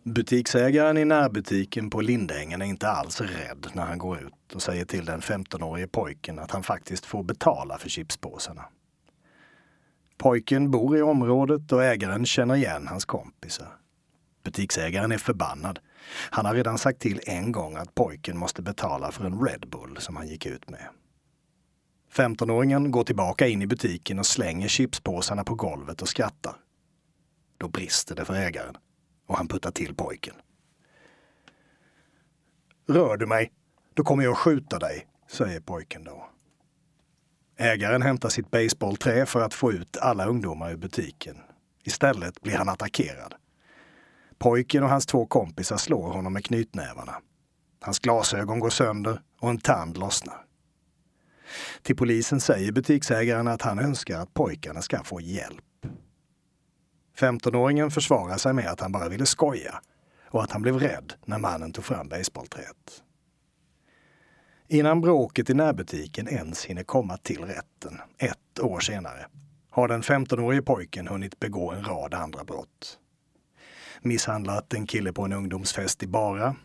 Butiksägaren 0.06 0.96
i 0.96 1.04
närbutiken 1.04 1.90
på 1.90 2.00
Lindängen 2.00 2.62
är 2.62 2.66
inte 2.66 2.88
alls 2.88 3.20
rädd 3.20 3.66
när 3.72 3.82
han 3.84 3.98
går 3.98 4.18
ut 4.20 4.54
och 4.54 4.62
säger 4.62 4.84
till 4.84 5.04
den 5.04 5.20
15-årige 5.20 5.86
pojken 5.86 6.38
att 6.38 6.50
han 6.50 6.62
faktiskt 6.62 7.06
får 7.06 7.22
betala 7.22 7.78
för 7.78 7.88
chipspåsarna. 7.88 8.64
Pojken 10.18 10.70
bor 10.70 10.96
i 10.96 11.02
området 11.02 11.72
och 11.72 11.84
ägaren 11.84 12.26
känner 12.26 12.54
igen 12.54 12.86
hans 12.86 13.04
kompisar. 13.04 13.68
Butiksägaren 14.42 15.12
är 15.12 15.18
förbannad. 15.18 15.78
Han 16.30 16.46
har 16.46 16.54
redan 16.54 16.78
sagt 16.78 17.00
till 17.00 17.20
en 17.26 17.52
gång 17.52 17.76
att 17.76 17.94
pojken 17.94 18.38
måste 18.38 18.62
betala 18.62 19.12
för 19.12 19.24
en 19.24 19.46
Red 19.46 19.68
Bull 19.68 19.96
som 20.00 20.16
han 20.16 20.28
gick 20.28 20.46
ut 20.46 20.70
med. 20.70 20.88
15-åringen 22.12 22.90
går 22.90 23.04
tillbaka 23.04 23.46
in 23.46 23.62
i 23.62 23.66
butiken 23.66 24.18
och 24.18 24.26
slänger 24.26 24.68
chipspåsarna 24.68 25.44
på 25.44 25.54
golvet 25.54 26.02
och 26.02 26.08
skrattar. 26.08 26.56
Då 27.58 27.68
brister 27.68 28.14
det 28.14 28.24
för 28.24 28.34
ägaren 28.34 28.76
och 29.26 29.36
han 29.36 29.48
puttar 29.48 29.70
till 29.70 29.94
pojken. 29.94 30.34
Rör 32.88 33.16
du 33.16 33.26
mig, 33.26 33.52
då 33.94 34.02
kommer 34.02 34.24
jag 34.24 34.38
skjuta 34.38 34.78
dig, 34.78 35.06
säger 35.30 35.60
pojken 35.60 36.04
då. 36.04 36.28
Ägaren 37.56 38.02
hämtar 38.02 38.28
sitt 38.28 38.50
baseballträ 38.50 39.26
för 39.26 39.40
att 39.40 39.54
få 39.54 39.72
ut 39.72 39.96
alla 39.96 40.26
ungdomar 40.26 40.72
ur 40.72 40.76
butiken. 40.76 41.36
Istället 41.84 42.40
blir 42.40 42.56
han 42.56 42.68
attackerad. 42.68 43.34
Pojken 44.38 44.82
och 44.82 44.88
hans 44.88 45.06
två 45.06 45.26
kompisar 45.26 45.76
slår 45.76 46.12
honom 46.12 46.32
med 46.32 46.44
knytnävarna. 46.44 47.20
Hans 47.80 47.98
glasögon 47.98 48.60
går 48.60 48.70
sönder 48.70 49.20
och 49.40 49.50
en 49.50 49.58
tand 49.58 49.96
lossnar. 49.96 50.44
Till 51.82 51.96
polisen 51.96 52.40
säger 52.40 52.72
butiksägaren 52.72 53.48
att 53.48 53.62
han 53.62 53.78
önskar 53.78 54.20
att 54.20 54.34
pojkarna 54.34 54.82
ska 54.82 55.04
få 55.04 55.20
hjälp. 55.20 55.64
15-åringen 57.18 57.90
försvarar 57.90 58.36
sig 58.36 58.52
med 58.52 58.66
att 58.66 58.80
han 58.80 58.92
bara 58.92 59.08
ville 59.08 59.26
skoja 59.26 59.80
och 60.24 60.42
att 60.42 60.52
han 60.52 60.62
blev 60.62 60.78
rädd 60.78 61.12
när 61.24 61.38
mannen 61.38 61.72
tog 61.72 61.84
fram 61.84 62.08
baseballträet. 62.08 63.02
Innan 64.68 65.00
bråket 65.00 65.50
i 65.50 65.54
närbutiken 65.54 66.28
ens 66.28 66.64
hinner 66.64 66.82
komma 66.82 67.16
till 67.16 67.44
rätten, 67.44 68.00
ett 68.18 68.60
år 68.60 68.80
senare, 68.80 69.26
har 69.70 69.88
den 69.88 70.02
15-årige 70.02 70.62
pojken 70.62 71.08
hunnit 71.08 71.40
begå 71.40 71.72
en 71.72 71.84
rad 71.84 72.14
andra 72.14 72.44
brott. 72.44 72.98
Misshandlat 74.00 74.74
en 74.74 74.86
kille 74.86 75.12
på 75.12 75.22
en 75.22 75.32
ungdomsfest 75.32 76.02
i 76.02 76.06
Bara, 76.06 76.56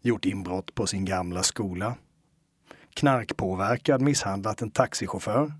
gjort 0.00 0.24
inbrott 0.24 0.74
på 0.74 0.86
sin 0.86 1.04
gamla 1.04 1.42
skola, 1.42 1.94
knarkpåverkad 2.94 4.00
misshandlat 4.00 4.62
en 4.62 4.70
taxichaufför, 4.70 5.52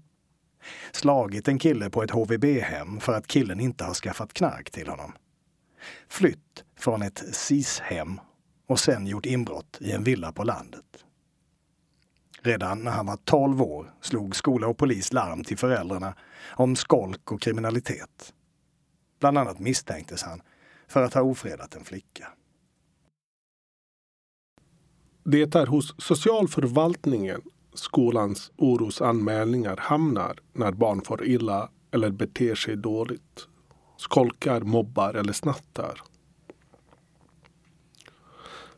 slagit 0.92 1.48
en 1.48 1.58
kille 1.58 1.90
på 1.90 2.02
ett 2.02 2.10
HVB-hem 2.10 3.00
för 3.00 3.12
att 3.12 3.26
killen 3.26 3.60
inte 3.60 3.84
har 3.84 3.94
skaffat 3.94 4.32
knark 4.32 4.70
till 4.70 4.88
honom, 4.88 5.12
flytt 6.08 6.64
från 6.78 7.02
ett 7.02 7.24
SIS-hem 7.32 8.20
och 8.66 8.80
sen 8.80 9.06
gjort 9.06 9.26
inbrott 9.26 9.78
i 9.80 9.92
en 9.92 10.04
villa 10.04 10.32
på 10.32 10.44
landet. 10.44 11.04
Redan 12.42 12.84
när 12.84 12.90
han 12.90 13.06
var 13.06 13.16
12 13.16 13.62
år 13.62 13.94
slog 14.00 14.36
skola 14.36 14.66
och 14.66 14.78
polis 14.78 15.12
larm 15.12 15.44
till 15.44 15.58
föräldrarna 15.58 16.14
om 16.50 16.76
skolk 16.76 17.32
och 17.32 17.42
kriminalitet. 17.42 18.34
Bland 19.20 19.38
annat 19.38 19.58
misstänktes 19.58 20.22
han 20.22 20.42
för 20.88 21.02
att 21.02 21.14
ha 21.14 21.22
ofredat 21.22 21.74
en 21.74 21.84
flicka. 21.84 22.28
Det 25.24 25.54
är 25.54 25.66
hos 25.66 25.94
socialförvaltningen 25.98 27.42
skolans 27.74 28.52
orosanmälningar 28.56 29.76
hamnar 29.76 30.38
när 30.52 30.72
barn 30.72 31.00
får 31.00 31.24
illa 31.24 31.70
eller 31.90 32.10
beter 32.10 32.54
sig 32.54 32.76
dåligt, 32.76 33.48
skolkar, 33.96 34.60
mobbar 34.60 35.14
eller 35.14 35.32
snattar. 35.32 36.02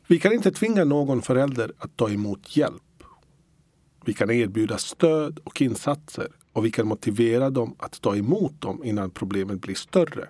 Vi 0.07 0.19
kan 0.19 0.33
inte 0.33 0.51
tvinga 0.51 0.85
någon 0.85 1.23
förälder 1.23 1.73
att 1.79 1.97
ta 1.97 2.11
emot 2.11 2.57
hjälp. 2.57 2.83
Vi 4.05 4.15
kan 4.15 4.31
erbjuda 4.31 4.79
stöd 4.79 5.41
och 5.45 5.63
insatser 5.63 6.29
och 6.53 6.65
vi 6.65 6.71
kan 6.71 6.87
motivera 6.87 7.51
dem 7.51 7.75
att 7.79 8.01
ta 8.01 8.17
emot 8.17 8.61
dem 8.61 8.85
innan 8.85 9.11
problemet 9.11 9.61
blir 9.61 9.75
större. 9.75 10.29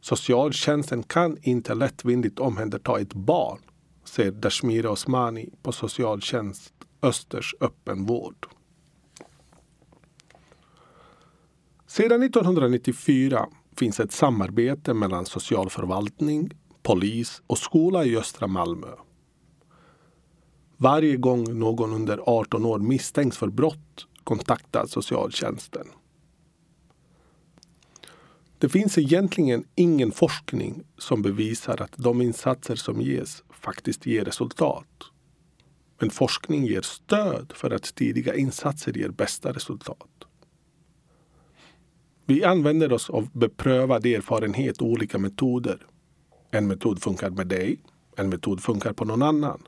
Socialtjänsten 0.00 1.02
kan 1.02 1.38
inte 1.42 1.74
lättvindigt 1.74 2.38
omhänderta 2.38 3.00
ett 3.00 3.14
barn, 3.14 3.58
säger 4.04 4.32
Dashmira 4.32 4.90
Osmani 4.90 5.48
på 5.62 5.72
socialtjänst 5.72 6.74
Östers 7.02 7.54
öppenvård. 7.60 8.46
Sedan 11.86 12.22
1994 12.22 13.46
finns 13.76 14.00
ett 14.00 14.12
samarbete 14.12 14.94
mellan 14.94 15.26
socialförvaltning, 15.26 16.50
polis 16.82 17.42
och 17.46 17.58
skola 17.58 18.04
i 18.04 18.16
östra 18.16 18.46
Malmö. 18.46 18.88
Varje 20.76 21.16
gång 21.16 21.58
någon 21.58 21.92
under 21.92 22.20
18 22.26 22.64
år 22.64 22.78
misstänks 22.78 23.36
för 23.36 23.48
brott 23.48 24.06
kontaktar 24.24 24.86
socialtjänsten. 24.86 25.86
Det 28.58 28.68
finns 28.68 28.98
egentligen 28.98 29.64
ingen 29.74 30.12
forskning 30.12 30.82
som 30.98 31.22
bevisar 31.22 31.82
att 31.82 31.92
de 31.96 32.22
insatser 32.22 32.76
som 32.76 33.00
ges 33.00 33.43
faktiskt 33.64 34.06
ger 34.06 34.24
resultat. 34.24 35.04
Men 35.98 36.10
forskning 36.10 36.66
ger 36.66 36.82
stöd 36.82 37.52
för 37.54 37.70
att 37.70 37.94
tidiga 37.94 38.34
insatser 38.34 38.98
ger 38.98 39.08
bästa 39.08 39.52
resultat. 39.52 40.24
Vi 42.26 42.44
använder 42.44 42.92
oss 42.92 43.10
av 43.10 43.30
beprövad 43.32 44.06
erfarenhet 44.06 44.80
och 44.80 44.88
olika 44.88 45.18
metoder. 45.18 45.86
En 46.50 46.66
metod 46.66 47.02
funkar 47.02 47.30
med 47.30 47.46
dig, 47.46 47.80
en 48.16 48.28
metod 48.28 48.60
funkar 48.60 48.92
på 48.92 49.04
någon 49.04 49.22
annan. 49.22 49.62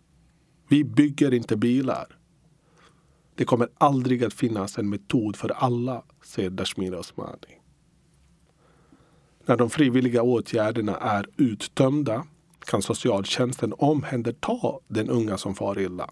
Vi 0.69 0.85
bygger 0.85 1.35
inte 1.35 1.57
bilar. 1.57 2.19
Det 3.35 3.45
kommer 3.45 3.69
aldrig 3.79 4.25
att 4.25 4.35
finnas 4.35 4.79
en 4.79 4.89
metod 4.89 5.37
för 5.37 5.49
alla, 5.49 6.03
säger 6.25 6.51
Dashmir 6.51 6.95
Osmani. 6.95 7.61
När 9.47 9.57
de 9.57 9.71
frivilliga 9.71 10.23
åtgärderna 10.23 10.97
är 10.97 11.27
uttömda 11.37 12.27
kan 12.59 12.83
socialtjänsten 12.83 13.75
omhänderta 13.79 14.79
den 14.89 15.11
unga 15.11 15.39
som 15.39 15.55
far 15.55 15.79
illa 15.79 16.11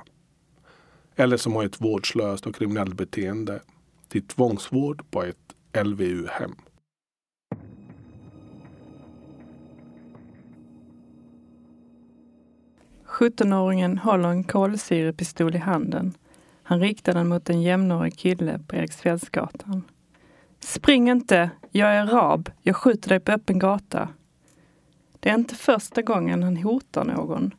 eller 1.16 1.36
som 1.36 1.52
har 1.52 1.64
ett 1.64 1.80
vårdslöst 1.80 2.46
och 2.46 2.54
kriminellt 2.54 2.94
beteende 2.94 3.60
till 4.08 4.26
tvångsvård 4.26 5.10
på 5.10 5.22
ett 5.22 5.54
LVU-hem. 5.84 6.54
Sjuttonåringen 13.04 13.98
håller 13.98 14.28
en 14.28 14.44
kolsyrepistol 14.44 15.54
i 15.54 15.58
handen. 15.58 16.14
Han 16.62 16.80
riktar 16.80 17.14
den 17.14 17.28
mot 17.28 17.50
en 17.50 17.62
jämnårig 17.62 18.18
kille 18.18 18.58
på 18.58 18.76
Eriksfjällsgatan. 18.76 19.82
Spring 20.60 21.10
inte! 21.10 21.50
Jag 21.70 21.94
är 21.94 22.02
arab. 22.02 22.50
Jag 22.62 22.76
skjuter 22.76 23.08
dig 23.08 23.20
på 23.20 23.32
öppen 23.32 23.58
gata. 23.58 24.08
Det 25.24 25.30
är 25.30 25.34
inte 25.34 25.54
första 25.54 26.02
gången 26.02 26.42
han 26.42 26.56
hotar 26.56 27.04
någon. 27.04 27.54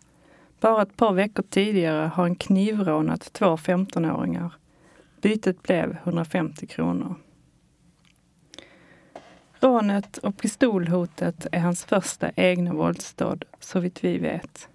Bara 0.59 0.81
ett 0.81 0.97
par 0.97 1.13
veckor 1.13 1.43
tidigare 1.49 2.07
har 2.07 2.23
han 2.23 2.35
knivrånat 2.35 3.33
två 3.33 3.45
15-åringar. 3.45 4.53
Bytet 5.21 5.63
blev 5.63 5.97
150 6.03 6.67
kronor. 6.67 7.15
Rånet 9.59 10.17
och 10.17 10.37
pistolhotet 10.37 11.47
är 11.51 11.59
hans 11.59 11.85
första 11.85 12.31
egna 12.35 12.73
våldsdåd, 12.73 13.45
så 13.59 13.79
vitt 13.79 14.03
vi 14.03 14.17
vet. 14.17 14.69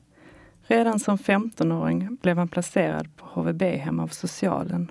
Redan 0.62 1.00
som 1.00 1.16
15-åring 1.16 2.16
blev 2.22 2.38
han 2.38 2.48
placerad 2.48 3.16
på 3.16 3.26
HVB-hem 3.26 4.00
av 4.00 4.08
socialen. 4.08 4.90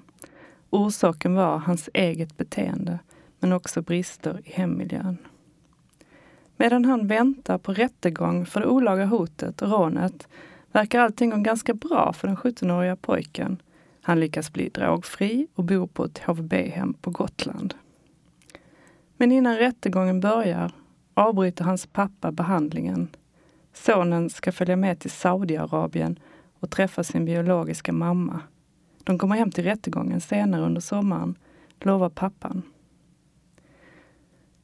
Orsaken 0.70 1.36
var 1.36 1.58
hans 1.58 1.90
eget 1.94 2.38
beteende, 2.38 3.00
men 3.40 3.54
också 3.54 3.82
brister 3.82 4.42
i 4.46 4.52
hemmiljön. 4.52 5.18
Medan 6.62 6.86
han 6.86 7.08
väntar 7.08 7.58
på 7.58 7.74
rättegång 7.74 8.46
för 8.46 8.60
det 8.60 8.68
olaga 8.68 9.06
hotet 9.06 9.62
och 9.62 9.70
rånet 9.70 10.28
verkar 10.72 11.00
allting 11.00 11.30
gå 11.30 11.38
ganska 11.38 11.74
bra 11.74 12.14
för 12.14 12.28
den 12.28 12.38
17-åriga 12.38 12.96
pojken. 12.96 13.62
Han 14.02 14.20
lyckas 14.20 14.54
bli 14.54 14.70
drogfri 14.70 15.48
och 15.56 15.64
bor 15.64 15.88
på 15.88 16.06
ett 16.06 16.18
HVB-hem 16.18 16.94
på 16.94 17.12
Gotland. 17.12 17.74
Men 19.18 19.32
innan 19.32 19.58
rättegången 19.58 20.20
börjar 20.20 20.72
avbryter 21.14 21.64
hans 21.64 21.86
pappa 21.86 22.32
behandlingen. 22.32 23.08
Sonen 23.74 24.30
ska 24.30 24.52
följa 24.52 24.76
med 24.76 25.00
till 25.00 25.12
Saudiarabien 25.12 26.20
och 26.60 26.72
träffa 26.72 27.04
sin 27.04 27.26
biologiska 27.26 27.92
mamma. 27.92 28.42
De 29.04 29.18
kommer 29.18 29.36
hem 29.36 29.52
till 29.52 29.64
rättegången 29.64 30.22
senare 30.22 30.62
under 30.62 30.82
sommaren, 30.82 31.36
lovar 31.80 32.10
pappan. 32.10 32.62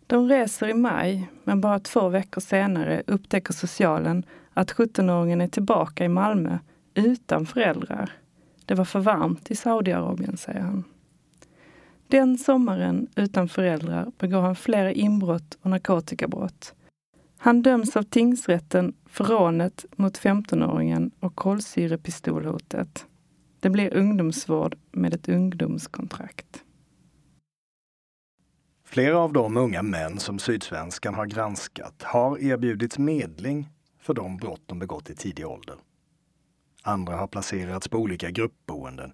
De 0.08 0.30
reser 0.30 0.70
i 0.70 0.74
maj, 0.74 1.30
men 1.44 1.62
bara 1.62 1.80
två 1.80 2.10
veckor 2.10 2.42
senare 2.42 3.04
upptäcker 3.08 3.54
socialen 3.54 4.26
att 4.54 4.72
17-åringen 4.72 5.44
är 5.44 5.48
tillbaka 5.48 6.06
i 6.06 6.10
Malmö 6.10 6.58
utan 6.94 7.46
föräldrar. 7.46 8.12
Det 8.66 8.76
var 8.76 8.86
för 8.86 9.00
varmt 9.00 9.52
i 9.52 9.56
Saudiarabien, 9.56 10.38
säger 10.38 10.60
han. 10.60 10.84
Den 12.08 12.38
sommaren 12.38 13.08
utan 13.16 13.48
föräldrar 13.48 14.12
begår 14.18 14.42
han 14.42 14.56
flera 14.56 14.92
inbrott 14.92 15.58
och 15.62 15.70
narkotikabrott. 15.70 16.74
Han 17.38 17.62
döms 17.62 17.96
av 17.96 18.04
tingsrätten 18.04 18.94
för 19.06 19.24
rånet 19.24 19.86
mot 19.96 20.20
15-åringen 20.20 21.12
och 21.20 21.36
kolsyrepistolhotet. 21.36 23.06
Det 23.60 23.70
blir 23.70 23.94
ungdomsvård 23.94 24.76
med 24.91 25.13
ett 25.13 25.30
ungdomskontrakt. 25.30 26.64
Flera 28.95 29.17
av 29.17 29.34
de 29.34 29.58
unga 29.58 29.84
män 29.84 30.19
som 30.19 30.39
Sydsvenskan 30.39 31.13
har 31.13 31.25
granskat 31.25 32.03
har 32.03 32.43
erbjudits 32.43 32.97
medling 32.97 33.69
för 33.99 34.13
de 34.13 34.38
brott 34.38 34.62
de 34.65 34.79
begått 34.79 35.10
i 35.10 35.15
tidig 35.15 35.47
ålder. 35.47 35.75
Andra 36.84 37.15
har 37.15 37.27
placerats 37.27 37.88
på 37.88 37.97
olika 37.97 38.29
gruppboenden, 38.29 39.13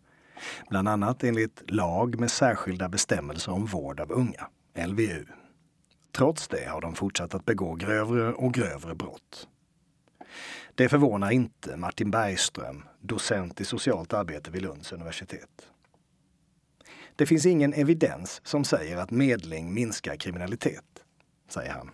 bland 0.69 0.89
annat 0.89 1.23
enligt 1.23 1.71
lag 1.71 2.19
med 2.19 2.31
särskilda 2.31 2.89
bestämmelser 2.89 3.51
om 3.51 3.65
vård 3.65 3.99
av 3.99 4.11
unga, 4.11 4.47
LVU. 4.87 5.25
Trots 6.11 6.47
det 6.47 6.69
har 6.69 6.81
de 6.81 6.95
fortsatt 6.95 7.35
att 7.35 7.45
begå 7.45 7.75
grövre 7.75 8.33
och 8.33 8.53
grövre 8.53 8.95
brott. 8.95 9.47
Det 10.75 10.89
förvånar 10.89 11.31
inte 11.31 11.77
Martin 11.77 12.11
Bergström, 12.11 12.83
docent 12.99 13.61
i 13.61 13.65
socialt 13.65 14.13
arbete 14.13 14.51
vid 14.51 14.61
Lunds 14.61 14.91
universitet. 14.91 15.67
Det 17.15 17.25
finns 17.25 17.45
ingen 17.45 17.73
evidens 17.73 18.41
som 18.43 18.63
säger 18.63 18.97
att 18.97 19.11
medling 19.11 19.73
minskar 19.73 20.15
kriminalitet, 20.15 21.03
säger 21.49 21.71
han. 21.71 21.89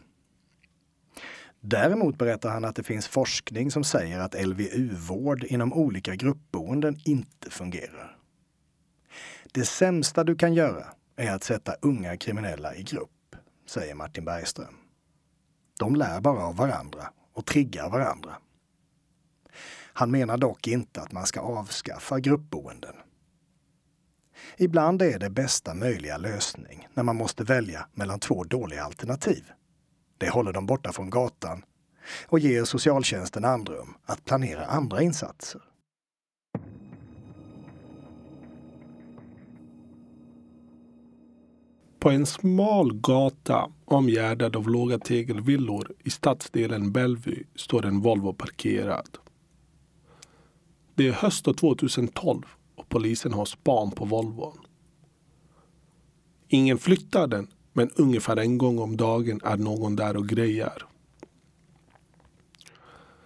Däremot 1.59 2.17
berättar 2.17 2.49
han 2.49 2.65
att 2.65 2.75
det 2.75 2.83
finns 2.83 3.07
forskning 3.07 3.71
som 3.71 3.83
säger 3.83 4.19
att 4.19 4.45
LVU-vård 4.45 5.43
inom 5.43 5.73
olika 5.73 6.15
gruppboenden 6.15 6.99
inte 7.05 7.49
fungerar. 7.49 8.17
Det 9.51 9.65
sämsta 9.65 10.23
du 10.23 10.35
kan 10.35 10.53
göra 10.53 10.85
är 11.15 11.31
att 11.31 11.43
sätta 11.43 11.75
unga 11.81 12.17
kriminella 12.17 12.75
i 12.75 12.83
grupp, 12.83 13.35
säger 13.65 13.95
Martin 13.95 14.25
Bergström. 14.25 14.75
De 15.79 15.95
lär 15.95 16.21
bara 16.21 16.43
av 16.43 16.55
varandra 16.55 17.11
och 17.33 17.45
triggar 17.45 17.89
varandra. 17.89 18.37
Han 19.93 20.11
menar 20.11 20.37
dock 20.37 20.67
inte 20.67 21.01
att 21.01 21.11
man 21.11 21.25
ska 21.25 21.39
avskaffa 21.39 22.19
gruppboenden. 22.19 22.95
Ibland 24.57 25.01
är 25.01 25.19
det 25.19 25.29
bästa 25.29 25.73
möjliga 25.73 26.17
lösning 26.17 26.87
när 26.93 27.03
man 27.03 27.15
måste 27.15 27.43
välja 27.43 27.87
mellan 27.93 28.19
två 28.19 28.43
dåliga 28.43 28.83
alternativ. 28.83 29.43
Det 30.17 30.29
håller 30.29 30.53
dem 30.53 30.65
borta 30.65 30.91
från 30.91 31.09
gatan 31.09 31.63
och 32.27 32.39
ger 32.39 32.63
socialtjänsten 32.63 33.45
andrum 33.45 33.93
att 34.05 34.25
planera 34.25 34.65
andra 34.65 35.01
insatser. 35.01 35.61
På 41.99 42.09
en 42.09 42.25
smal 42.25 42.93
gata 42.93 43.71
omgärdad 43.85 44.55
av 44.55 44.69
låga 44.69 44.99
tegelvillor 44.99 45.93
i 46.03 46.09
stadsdelen 46.09 46.91
Bellevue 46.91 47.43
står 47.55 47.85
en 47.85 48.01
Volvo 48.01 48.33
parkerad. 48.33 49.17
Det 50.95 51.07
är 51.07 51.11
höst 51.11 51.45
2012 51.59 52.41
polisen 52.89 53.33
har 53.33 53.45
span 53.45 53.91
på 53.91 54.05
Volvon. 54.05 54.57
Ingen 56.47 56.77
flyttar 56.77 57.27
den 57.27 57.47
men 57.73 57.89
ungefär 57.95 58.37
en 58.37 58.57
gång 58.57 58.79
om 58.79 58.97
dagen 58.97 59.41
är 59.43 59.57
någon 59.57 59.95
där 59.95 60.17
och 60.17 60.27
grejar. 60.27 60.87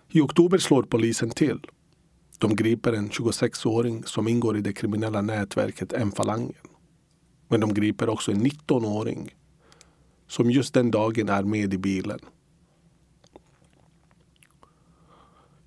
I 0.10 0.22
oktober 0.22 0.58
slår 0.58 0.84
polisen 0.84 1.30
till. 1.30 1.60
De 2.38 2.56
griper 2.56 2.94
en 2.94 3.10
26-åring 3.10 4.04
som 4.04 4.28
ingår 4.28 4.58
i 4.58 4.62
det 4.62 4.74
kriminella 4.74 5.22
nätverket 5.22 5.94
M-falangen. 5.94 6.68
Men 7.48 7.60
de 7.60 7.74
griper 7.74 8.10
också 8.10 8.32
en 8.32 8.46
19-åring 8.46 9.36
som 10.28 10.52
just 10.52 10.74
den 10.74 10.92
dagen 10.92 11.30
är 11.30 11.44
med 11.44 11.74
i 11.74 11.78
bilen. 11.78 12.20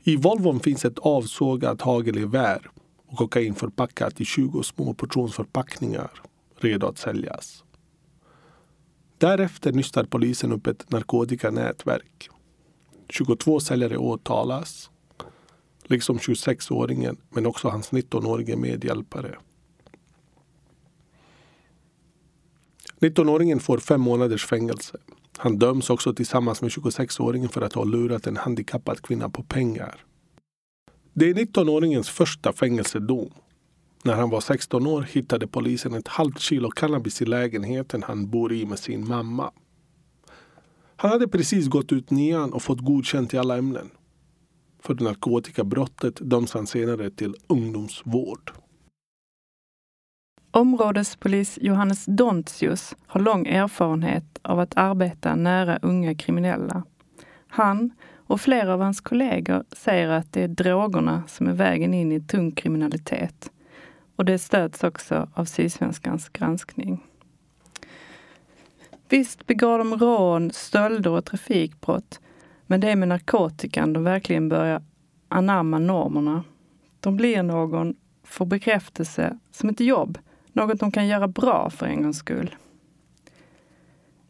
I 0.03 0.17
Volvon 0.17 0.61
finns 0.61 0.85
ett 0.85 0.99
avsågat 0.99 1.81
hagelgevär 1.81 2.71
och 3.15 3.19
kokain 3.19 3.55
förpackat 3.55 4.21
i 4.21 4.25
20 4.25 4.63
små 4.63 4.95
portionsförpackningar 4.95 6.11
redo 6.57 6.87
att 6.87 6.99
säljas. 6.99 7.65
Därefter 9.19 9.73
nystar 9.73 10.05
polisen 10.05 10.53
upp 10.53 10.67
ett 10.67 10.91
narkotikanätverk. 10.91 12.29
22 13.09 13.61
säljare 13.61 13.97
åtalas, 13.97 14.91
liksom 15.83 16.19
26-åringen 16.19 17.17
men 17.31 17.47
också 17.47 17.69
hans 17.69 17.91
19-årige 17.91 18.57
medhjälpare. 18.57 19.39
19-åringen 23.01 23.59
får 23.59 23.79
fem 23.79 24.01
månaders 24.01 24.47
fängelse. 24.47 24.99
Han 25.37 25.59
döms 25.59 25.91
också 25.91 26.15
tillsammans 26.15 26.63
med 26.63 26.71
26-åringen 26.71 27.49
för 27.49 27.63
att 27.63 27.73
ha 27.73 27.85
lurat 27.85 28.27
en 28.27 28.37
handikappad 28.37 29.03
kvinna 29.03 29.31
på 29.31 29.43
pengar. 29.43 30.05
Det 31.17 31.31
är 31.31 31.35
19-åringens 31.35 32.11
första 32.11 32.53
fängelsedom. 32.53 33.31
När 34.05 34.15
han 34.15 34.31
var 34.31 34.41
16 34.41 34.87
år 34.87 35.03
hittade 35.03 35.47
polisen 35.47 35.95
ett 35.95 36.09
halvt 36.09 36.41
kilo 36.41 36.71
cannabis 36.71 37.23
i 37.23 37.25
lägenheten 37.25 38.03
han 38.03 38.31
bor 38.31 38.53
i 38.53 38.67
med 38.67 38.79
sin 38.79 39.09
mamma. 39.09 39.51
Han 40.97 41.11
hade 41.11 41.29
precis 41.29 41.69
gått 41.69 41.93
ut 41.93 42.11
nian 42.11 42.53
och 42.53 42.63
fått 42.63 42.81
godkänt 42.81 43.35
i 43.35 43.39
alla 43.39 43.57
ämnen. 43.57 43.91
För 44.83 44.95
narkotikabrottet 44.95 46.17
döms 46.17 46.53
han 46.53 46.67
senare 46.67 47.11
till 47.11 47.35
ungdomsvård. 47.47 48.53
Områdespolis 50.51 51.59
Johannes 51.63 52.05
Dontius 52.05 52.97
har 53.07 53.21
lång 53.21 53.47
erfarenhet 53.47 54.39
av 54.43 54.61
att 54.61 54.77
arbeta 54.77 55.35
nära 55.35 55.79
unga 55.83 56.15
kriminella. 56.15 56.85
Han 57.49 57.93
och 58.27 58.41
flera 58.41 58.75
av 58.75 58.81
hans 58.81 59.01
kollegor 59.01 59.65
säger 59.73 60.09
att 60.09 60.33
det 60.33 60.43
är 60.43 60.49
drogerna 60.49 61.23
som 61.29 61.47
är 61.47 61.53
vägen 61.53 61.95
in 61.95 62.13
i 62.13 62.21
tung 62.21 62.53
kriminalitet. 62.53 63.51
Och 64.17 64.25
det 64.25 64.39
stöds 64.39 64.85
också 64.85 65.29
av 65.35 65.45
Sydsvenskans 65.45 66.29
granskning. 66.29 67.03
Visst 69.09 69.47
begår 69.47 69.79
de 69.79 69.97
rån, 69.97 70.51
stölder 70.51 71.11
och 71.11 71.25
trafikbrott. 71.25 72.21
Men 72.67 72.81
det 72.81 72.91
är 72.91 72.97
med 72.97 73.09
narkotikan 73.09 73.93
de 73.93 74.05
verkligen 74.05 74.49
börjar 74.49 74.83
anamma 75.29 75.79
normerna. 75.79 76.45
De 77.01 77.17
blir 77.17 77.43
någon, 77.43 77.97
får 78.23 78.47
bekräftelse, 78.47 79.39
som 79.51 79.69
ett 79.69 79.81
jobb. 79.81 80.19
Något 80.53 80.81
de 80.81 80.93
kan 80.93 81.07
göra 81.07 81.29
bra 81.29 81.71
för 81.71 81.87
en 81.87 82.03
gångs 82.03 82.19
skull. 82.19 82.55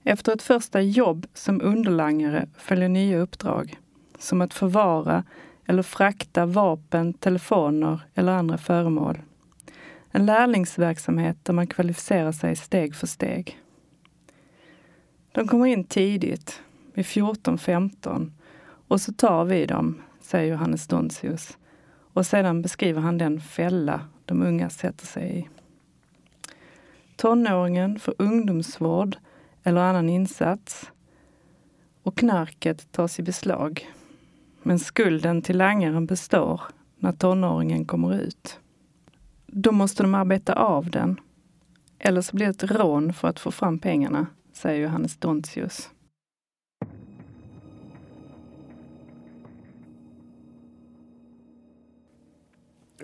Efter 0.03 0.33
ett 0.33 0.43
första 0.43 0.81
jobb 0.81 1.27
som 1.35 1.61
underlangare 1.61 2.49
följer 2.57 2.89
nya 2.89 3.19
uppdrag. 3.19 3.79
Som 4.19 4.41
att 4.41 4.55
förvara 4.55 5.25
eller 5.67 5.83
frakta 5.83 6.47
vapen, 6.47 7.13
telefoner 7.13 8.01
eller 8.15 8.33
andra 8.33 8.59
föremål. 8.59 9.23
En 10.11 10.27
lärlingsverksamhet 10.27 11.37
där 11.43 11.53
man 11.53 11.67
kvalificerar 11.67 12.33
sig 12.33 12.57
steg 12.57 12.95
för 12.95 13.07
steg. 13.07 13.61
De 15.33 15.49
kommer 15.49 15.67
in 15.67 15.85
tidigt, 15.85 16.63
vid 16.95 17.05
14-15 17.05 18.33
och 18.89 19.01
så 19.01 19.13
tar 19.13 19.45
vi 19.45 19.67
dem, 19.67 20.03
säger 20.21 20.53
Johannes 20.53 20.87
Donsius. 20.87 21.59
Och 22.13 22.27
sedan 22.27 22.63
beskriver 22.63 23.01
han 23.01 23.19
den 23.19 23.41
fälla 23.41 24.01
de 24.25 24.43
unga 24.43 24.71
sätter 24.71 25.07
sig 25.07 25.39
i. 25.39 25.49
Tonåringen 27.17 27.99
får 27.99 28.15
ungdomsvård 28.19 29.17
eller 29.63 29.81
annan 29.81 30.09
insats 30.09 30.91
och 32.03 32.19
knarket 32.19 32.93
tas 32.93 33.19
i 33.19 33.23
beslag. 33.23 33.89
Men 34.67 34.79
skulden 34.79 35.43
till 35.43 35.57
langaren 35.57 36.07
består 36.07 36.61
när 36.97 37.13
tonåringen 37.13 37.85
kommer 37.85 38.15
ut. 38.15 38.61
Då 39.47 39.73
måste 39.73 40.03
de 40.03 40.15
arbeta 40.15 40.53
av 40.53 40.91
den. 40.91 41.21
Eller 41.99 42.21
så 42.21 42.37
blir 42.37 42.47
det 42.47 42.51
ett 42.51 42.71
rån 42.71 43.13
för 43.13 43.29
att 43.29 43.41
få 43.41 43.51
fram 43.51 43.79
pengarna, 43.79 44.27
säger 44.53 44.83
Johannes 44.83 45.17
Dontius. 45.17 45.91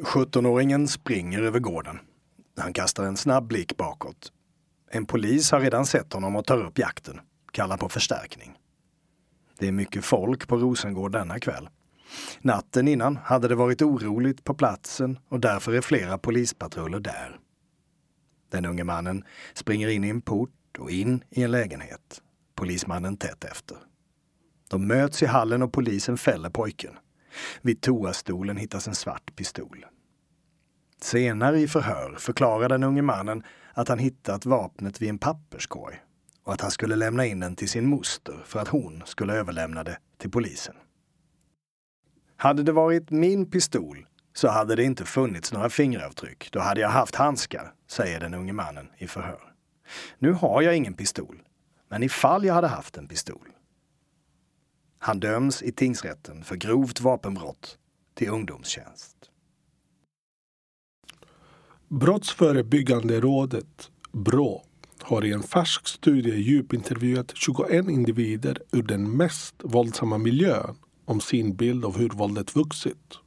Sjuttonåringen 0.03 0.89
springer 0.89 1.43
över 1.43 1.59
gården. 1.59 1.99
Han 2.57 2.73
kastar 2.73 3.05
en 3.05 3.17
snabb 3.17 3.47
blick 3.47 3.77
bakåt. 3.77 4.33
En 4.91 5.07
polis 5.07 5.53
har 5.53 5.61
redan 5.61 5.87
sett 5.87 6.13
honom 6.13 6.37
och 6.37 6.47
tar 6.47 6.59
upp 6.59 6.79
jakten, 6.79 7.21
kallar 7.53 7.77
på 7.77 7.89
förstärkning. 7.89 8.57
Det 9.61 9.69
är 9.69 9.73
mycket 9.73 10.05
folk 10.05 10.49
på 10.49 10.57
Rosengård 10.57 11.13
denna 11.13 11.41
kväll. 11.41 11.69
Natten 12.41 12.89
innan 12.89 13.17
hade 13.17 13.49
det 13.49 13.55
varit 13.55 13.83
oroligt 13.83 14.45
på 14.45 14.55
platsen 14.55 15.19
och 15.29 15.41
därför 15.41 15.73
är 15.73 15.81
flera 15.81 16.19
polispatruller 16.19 17.01
där. 17.01 17.39
Den 18.51 18.67
unge 18.67 18.85
mannen 18.85 19.25
springer 19.55 19.89
in 19.89 20.05
i 20.05 20.09
en 20.09 20.21
port 20.21 20.79
och 20.79 20.91
in 20.91 21.25
i 21.31 21.43
en 21.43 21.51
lägenhet. 21.51 22.23
Polismannen 22.55 23.17
tätt 23.17 23.45
efter. 23.45 23.77
De 24.69 24.87
möts 24.87 25.23
i 25.23 25.27
hallen 25.27 25.63
och 25.63 25.73
polisen 25.73 26.19
fäller 26.19 26.51
pojken. 26.51 26.95
Vid 27.63 27.81
toastolen 27.81 28.57
hittas 28.57 28.89
en 28.89 28.95
svart 28.95 29.37
pistol. 29.37 29.87
Senare 31.03 31.61
i 31.61 31.69
förhör 31.69 32.17
förklarar 32.19 32.69
den 32.69 32.85
unge 32.85 33.03
mannen 33.03 33.43
att 33.75 33.89
han 33.89 33.99
hittat 33.99 34.47
vapnet 34.47 35.03
vid 35.03 35.09
en 35.09 35.19
papperskorg 35.19 36.01
och 36.51 36.55
att 36.55 36.61
han 36.61 36.71
skulle 36.71 36.97
lämna 36.97 37.27
in 37.27 37.41
den 37.41 37.57
till 37.57 37.69
sin 37.69 37.87
moster 37.87 38.43
för 38.45 38.61
att 38.61 38.69
hon 38.69 39.03
skulle 39.07 39.33
överlämna 39.33 39.85
det 39.85 39.99
till 40.19 40.31
polisen. 40.31 40.75
Hade 42.37 42.63
det 42.63 42.73
varit 42.73 43.11
min 43.11 43.51
pistol 43.51 44.07
så 44.33 44.49
hade 44.49 44.77
det 44.77 44.85
inte 44.85 45.05
funnits 45.05 45.53
några 45.53 45.71
fingeravtryck. 45.71 46.49
Då 46.53 46.61
hade 46.61 46.81
jag 46.81 46.89
haft 46.89 47.15
handskar, 47.15 47.73
säger 47.87 48.21
den 48.21 48.35
unge 48.35 48.53
mannen 48.53 48.91
i 48.99 49.07
förhör. 49.07 49.53
Nu 50.19 50.33
har 50.33 50.63
jag 50.63 50.77
ingen 50.77 50.95
pistol, 50.95 51.43
men 51.89 52.03
ifall 52.03 52.45
jag 52.45 52.55
hade 52.55 52.69
haft 52.69 52.97
en 52.97 53.09
pistol. 53.09 53.49
Han 54.99 55.21
döms 55.21 55.63
i 55.63 55.73
tingsrätten 55.73 56.45
för 56.45 56.57
grovt 56.57 57.01
vapenbrott 57.01 57.79
till 58.15 58.29
ungdomstjänst. 58.29 59.17
Brottsförebyggande 61.89 63.21
rådet, 63.21 63.91
BRÅ, 64.13 64.65
har 65.03 65.25
i 65.25 65.33
en 65.33 65.43
färsk 65.43 65.89
studie 65.89 66.37
djupintervjuat 66.37 67.33
21 67.35 67.89
individer 67.89 68.59
ur 68.73 68.83
den 68.83 69.17
mest 69.17 69.55
våldsamma 69.63 70.19
miljön 70.19 70.77
om 71.05 71.21
sin 71.21 71.57
bild 71.57 71.85
av 71.85 71.99
hur 71.99 72.09
våldet 72.09 72.57
vuxit. 72.57 73.19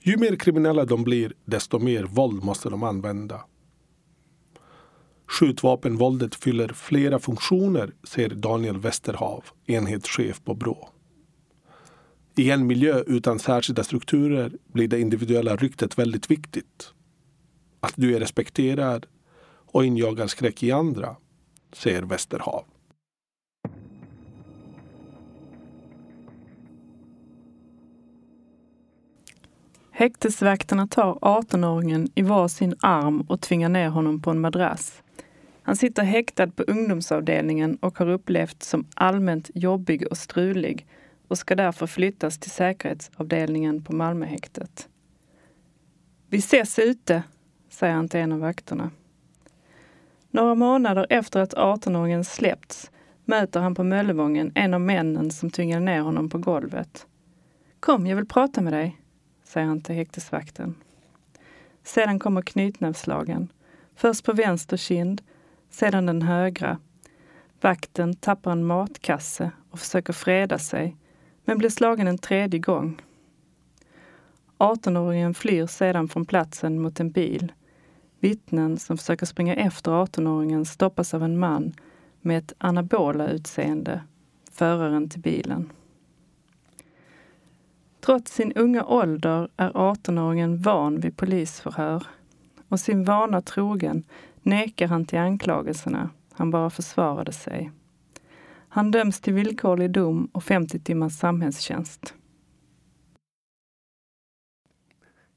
Ju 0.00 0.16
mer 0.16 0.36
kriminella 0.36 0.84
de 0.84 1.04
blir, 1.04 1.32
desto 1.44 1.78
mer 1.78 2.04
våld 2.04 2.44
måste 2.44 2.70
de 2.70 2.82
använda. 2.82 3.40
Skjutvapenvåldet 5.26 6.34
fyller 6.34 6.68
flera 6.68 7.18
funktioner, 7.18 7.92
säger 8.04 8.28
Daniel 8.28 8.78
Westerhav, 8.78 9.44
enhetschef 9.66 10.44
på 10.44 10.54
Brå. 10.54 10.88
I 12.36 12.50
en 12.50 12.66
miljö 12.66 13.02
utan 13.06 13.38
särskilda 13.38 13.84
strukturer 13.84 14.52
blir 14.72 14.88
det 14.88 15.00
individuella 15.00 15.56
ryktet 15.56 15.98
väldigt 15.98 16.30
viktigt. 16.30 16.92
Att 17.80 17.92
du 17.96 18.16
är 18.16 18.20
respekterad 18.20 19.06
och 19.72 19.84
injagar 19.84 20.26
skräck 20.26 20.62
i 20.62 20.72
andra, 20.72 21.16
säger 21.72 22.02
Westerhav. 22.02 22.64
Häktesvakterna 29.90 30.86
tar 30.86 31.14
18-åringen 31.14 32.10
i 32.14 32.22
var 32.22 32.48
sin 32.48 32.74
arm 32.80 33.20
och 33.20 33.40
tvingar 33.40 33.68
ner 33.68 33.88
honom 33.88 34.22
på 34.22 34.30
en 34.30 34.40
madrass. 34.40 35.02
Han 35.62 35.76
sitter 35.76 36.02
häktad 36.02 36.46
på 36.46 36.62
ungdomsavdelningen 36.62 37.76
och 37.76 37.98
har 37.98 38.08
upplevts 38.08 38.68
som 38.68 38.86
allmänt 38.94 39.50
jobbig 39.54 40.06
och 40.10 40.18
strulig 40.18 40.86
och 41.28 41.38
ska 41.38 41.54
därför 41.54 41.86
flyttas 41.86 42.38
till 42.38 42.50
säkerhetsavdelningen 42.50 43.84
på 43.84 43.94
Malmöhäktet. 43.94 44.88
Vi 46.28 46.38
ses 46.38 46.78
ute, 46.78 47.22
säger 47.68 47.94
han 47.94 48.08
till 48.08 48.20
en 48.20 48.32
av 48.32 48.38
vakterna. 48.38 48.90
Några 50.34 50.54
månader 50.54 51.06
efter 51.10 51.40
att 51.40 51.54
18-åringen 51.54 52.24
släppts 52.24 52.90
möter 53.24 53.60
han 53.60 53.74
på 53.74 53.84
Möllevången 53.84 54.52
en 54.54 54.74
av 54.74 54.80
männen 54.80 55.30
som 55.30 55.50
tyngade 55.50 55.84
ner 55.84 56.00
honom 56.00 56.30
på 56.30 56.38
golvet. 56.38 57.06
Kom, 57.80 58.06
jag 58.06 58.16
vill 58.16 58.26
prata 58.26 58.60
med 58.60 58.72
dig, 58.72 59.00
säger 59.44 59.66
han 59.66 59.80
till 59.80 59.94
häktesvakten. 59.94 60.74
Sedan 61.82 62.18
kommer 62.18 62.42
knytnävslagen. 62.42 63.48
Först 63.96 64.24
på 64.24 64.32
vänster 64.32 64.76
kind, 64.76 65.22
sedan 65.70 66.06
den 66.06 66.22
högra. 66.22 66.78
Vakten 67.60 68.16
tappar 68.16 68.52
en 68.52 68.64
matkasse 68.64 69.50
och 69.70 69.78
försöker 69.78 70.12
freda 70.12 70.58
sig, 70.58 70.96
men 71.44 71.58
blir 71.58 71.70
slagen 71.70 72.08
en 72.08 72.18
tredje 72.18 72.60
gång. 72.60 73.02
18-åringen 74.58 75.34
flyr 75.34 75.66
sedan 75.66 76.08
från 76.08 76.26
platsen 76.26 76.82
mot 76.82 77.00
en 77.00 77.10
bil. 77.10 77.52
Vittnen 78.22 78.78
som 78.78 78.98
försöker 78.98 79.26
springa 79.26 79.54
efter 79.54 79.90
18-åringen 79.90 80.64
stoppas 80.64 81.14
av 81.14 81.22
en 81.22 81.38
man 81.38 81.72
med 82.20 82.38
ett 82.38 82.52
anabola 82.58 83.28
utseende, 83.28 84.02
föraren 84.50 85.08
till 85.08 85.20
bilen. 85.20 85.72
Trots 88.00 88.32
sin 88.32 88.52
unga 88.52 88.84
ålder 88.84 89.48
är 89.56 89.70
18-åringen 89.70 90.56
van 90.56 91.00
vid 91.00 91.16
polisförhör 91.16 92.06
och 92.68 92.80
sin 92.80 93.04
vana 93.04 93.42
trogen 93.42 94.04
nekar 94.42 94.86
han 94.86 95.06
till 95.06 95.18
anklagelserna. 95.18 96.10
Han 96.32 96.50
bara 96.50 96.70
försvarade 96.70 97.32
sig. 97.32 97.70
Han 98.68 98.90
döms 98.90 99.20
till 99.20 99.34
villkorlig 99.34 99.90
dom 99.90 100.28
och 100.32 100.44
50 100.44 100.78
timmars 100.78 101.18
samhällstjänst. 101.18 102.14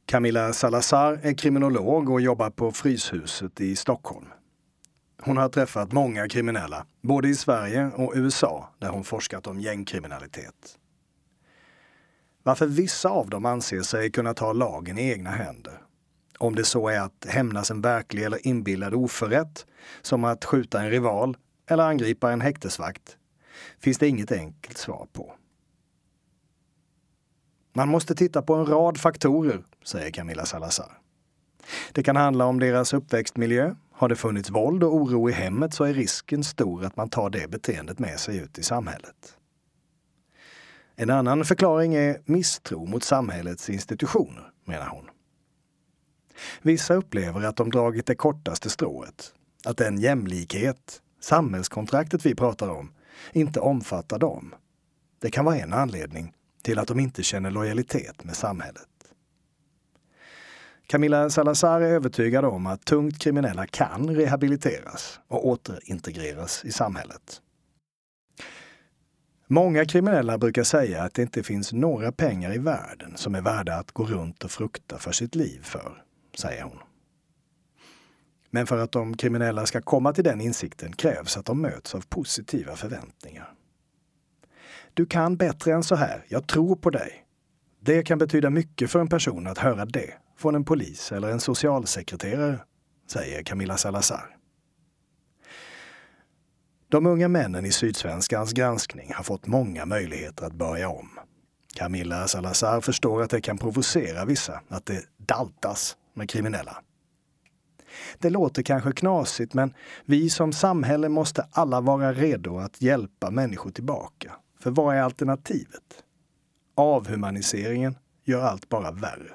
Camilla 0.07 0.53
Salazar 0.53 1.19
är 1.23 1.33
kriminolog 1.33 2.09
och 2.09 2.21
jobbar 2.21 2.49
på 2.49 2.71
Fryshuset 2.71 3.61
i 3.61 3.75
Stockholm. 3.75 4.25
Hon 5.21 5.37
har 5.37 5.49
träffat 5.49 5.91
många 5.91 6.29
kriminella, 6.29 6.85
både 7.01 7.27
i 7.27 7.35
Sverige 7.35 7.91
och 7.95 8.13
USA, 8.15 8.69
där 8.79 8.89
hon 8.89 9.03
forskat 9.03 9.47
om 9.47 9.59
gängkriminalitet. 9.59 10.77
Varför 12.43 12.67
vissa 12.67 13.09
av 13.09 13.29
dem 13.29 13.45
anser 13.45 13.81
sig 13.81 14.11
kunna 14.11 14.33
ta 14.33 14.53
lagen 14.53 14.97
i 14.97 15.11
egna 15.11 15.29
händer. 15.29 15.81
Om 16.37 16.55
det 16.55 16.63
så 16.63 16.87
är 16.87 16.99
att 16.99 17.25
hämnas 17.27 17.71
en 17.71 17.81
verklig 17.81 18.23
eller 18.23 18.47
inbillad 18.47 18.93
oförrätt, 18.93 19.65
som 20.01 20.23
att 20.23 20.45
skjuta 20.45 20.81
en 20.81 20.89
rival 20.89 21.37
eller 21.69 21.83
angripa 21.83 22.31
en 22.31 22.41
häktesvakt, 22.41 23.17
finns 23.79 23.97
det 23.97 24.07
inget 24.07 24.31
enkelt 24.31 24.77
svar 24.77 25.07
på. 25.13 25.33
Man 27.77 27.89
måste 27.89 28.15
titta 28.15 28.41
på 28.41 28.53
en 28.55 28.65
rad 28.65 28.97
faktorer, 28.97 29.63
säger 29.83 30.11
Camilla 30.11 30.45
Salazar. 30.45 30.97
Det 31.91 32.03
kan 32.03 32.15
handla 32.15 32.45
om 32.45 32.59
deras 32.59 32.93
uppväxtmiljö, 32.93 33.75
Har 33.91 34.09
det 34.09 34.15
funnits 34.15 34.49
våld 34.49 34.83
och 34.83 34.95
oro 34.95 35.29
i 35.29 35.31
hemmet 35.31 35.73
så 35.73 35.83
är 35.83 35.93
risken 35.93 36.43
stor 36.43 36.85
att 36.85 36.95
man 36.95 37.09
tar 37.09 37.29
det 37.29 37.51
beteendet 37.51 37.99
med 37.99 38.19
sig 38.19 38.37
ut 38.37 38.57
i 38.57 38.63
samhället. 38.63 39.37
En 40.95 41.09
annan 41.09 41.45
förklaring 41.45 41.95
är 41.95 42.21
misstro 42.25 42.85
mot 42.85 43.03
samhällets 43.03 43.69
institutioner, 43.69 44.51
menar 44.65 44.87
hon. 44.87 45.09
Vissa 46.61 46.93
upplever 46.93 47.43
att 47.43 47.55
de 47.55 47.71
dragit 47.71 48.05
det 48.05 48.15
kortaste 48.15 48.69
strået, 48.69 49.33
att 49.65 49.77
den 49.77 49.99
jämlikhet, 49.99 51.01
samhällskontraktet 51.21 52.25
vi 52.25 52.35
pratar 52.35 52.69
om, 52.69 52.91
inte 53.31 53.59
omfattar 53.59 54.19
dem. 54.19 54.55
Det 55.21 55.31
kan 55.31 55.45
vara 55.45 55.57
en 55.57 55.73
anledning 55.73 56.33
till 56.65 56.79
att 56.79 56.87
de 56.87 56.99
inte 56.99 57.23
känner 57.23 57.51
lojalitet 57.51 58.23
med 58.23 58.35
samhället. 58.35 58.87
Camilla 60.87 61.29
Salazar 61.29 61.81
är 61.81 61.89
övertygad 61.89 62.45
om 62.45 62.67
att 62.67 62.85
tungt 62.85 63.19
kriminella 63.19 63.67
kan 63.67 64.15
rehabiliteras 64.15 65.19
och 65.27 65.47
återintegreras 65.47 66.65
i 66.65 66.71
samhället. 66.71 67.41
Många 69.47 69.85
kriminella 69.85 70.37
brukar 70.37 70.63
säga 70.63 71.03
att 71.03 71.13
det 71.13 71.21
inte 71.21 71.43
finns 71.43 71.73
några 71.73 72.11
pengar 72.11 72.55
i 72.55 72.57
världen 72.57 73.17
som 73.17 73.35
är 73.35 73.41
värda 73.41 73.75
att 73.75 73.91
gå 73.91 74.05
runt 74.05 74.43
och 74.43 74.51
frukta 74.51 74.97
för 74.97 75.11
sitt 75.11 75.35
liv 75.35 75.59
för, 75.63 76.03
säger 76.37 76.63
hon. 76.63 76.79
Men 78.49 78.67
för 78.67 78.77
att 78.77 78.91
de 78.91 79.17
kriminella 79.17 79.65
ska 79.65 79.81
komma 79.81 80.13
till 80.13 80.23
den 80.23 80.41
insikten 80.41 80.95
krävs 80.95 81.37
att 81.37 81.45
de 81.45 81.61
möts 81.61 81.95
av 81.95 82.05
positiva 82.09 82.75
förväntningar. 82.75 83.54
Du 84.95 85.05
kan 85.05 85.37
bättre 85.37 85.73
än 85.73 85.83
så 85.83 85.95
här, 85.95 86.25
jag 86.27 86.47
tror 86.47 86.75
på 86.75 86.89
dig. 86.89 87.25
Det 87.79 88.03
kan 88.03 88.17
betyda 88.17 88.49
mycket 88.49 88.91
för 88.91 88.99
en 88.99 89.07
person 89.07 89.47
att 89.47 89.57
höra 89.57 89.85
det 89.85 90.13
från 90.37 90.55
en 90.55 90.65
polis 90.65 91.11
eller 91.11 91.29
en 91.29 91.39
socialsekreterare, 91.39 92.59
säger 93.07 93.43
Camilla 93.43 93.77
Salazar. 93.77 94.37
De 96.89 97.05
unga 97.05 97.27
männen 97.27 97.65
i 97.65 97.71
Sydsvenskans 97.71 98.53
granskning 98.53 99.13
har 99.13 99.23
fått 99.23 99.47
många 99.47 99.85
möjligheter 99.85 100.45
att 100.45 100.53
börja 100.53 100.89
om. 100.89 101.09
Camilla 101.75 102.27
Salazar 102.27 102.81
förstår 102.81 103.21
att 103.21 103.29
det 103.29 103.41
kan 103.41 103.57
provocera 103.57 104.25
vissa 104.25 104.61
att 104.69 104.85
det 104.85 105.01
daltas 105.17 105.97
med 106.13 106.29
kriminella. 106.29 106.77
Det 108.19 108.29
låter 108.29 108.63
kanske 108.63 108.91
knasigt, 108.91 109.53
men 109.53 109.73
vi 110.05 110.29
som 110.29 110.53
samhälle 110.53 111.09
måste 111.09 111.47
alla 111.51 111.81
vara 111.81 112.13
redo 112.13 112.57
att 112.57 112.81
hjälpa 112.81 113.31
människor 113.31 113.71
tillbaka. 113.71 114.35
För 114.65 114.71
vad 114.71 114.95
är 114.95 115.01
alternativet? 115.01 116.03
Avhumaniseringen 116.75 117.95
gör 118.23 118.41
allt 118.41 118.69
bara 118.69 118.91
värre, 118.91 119.31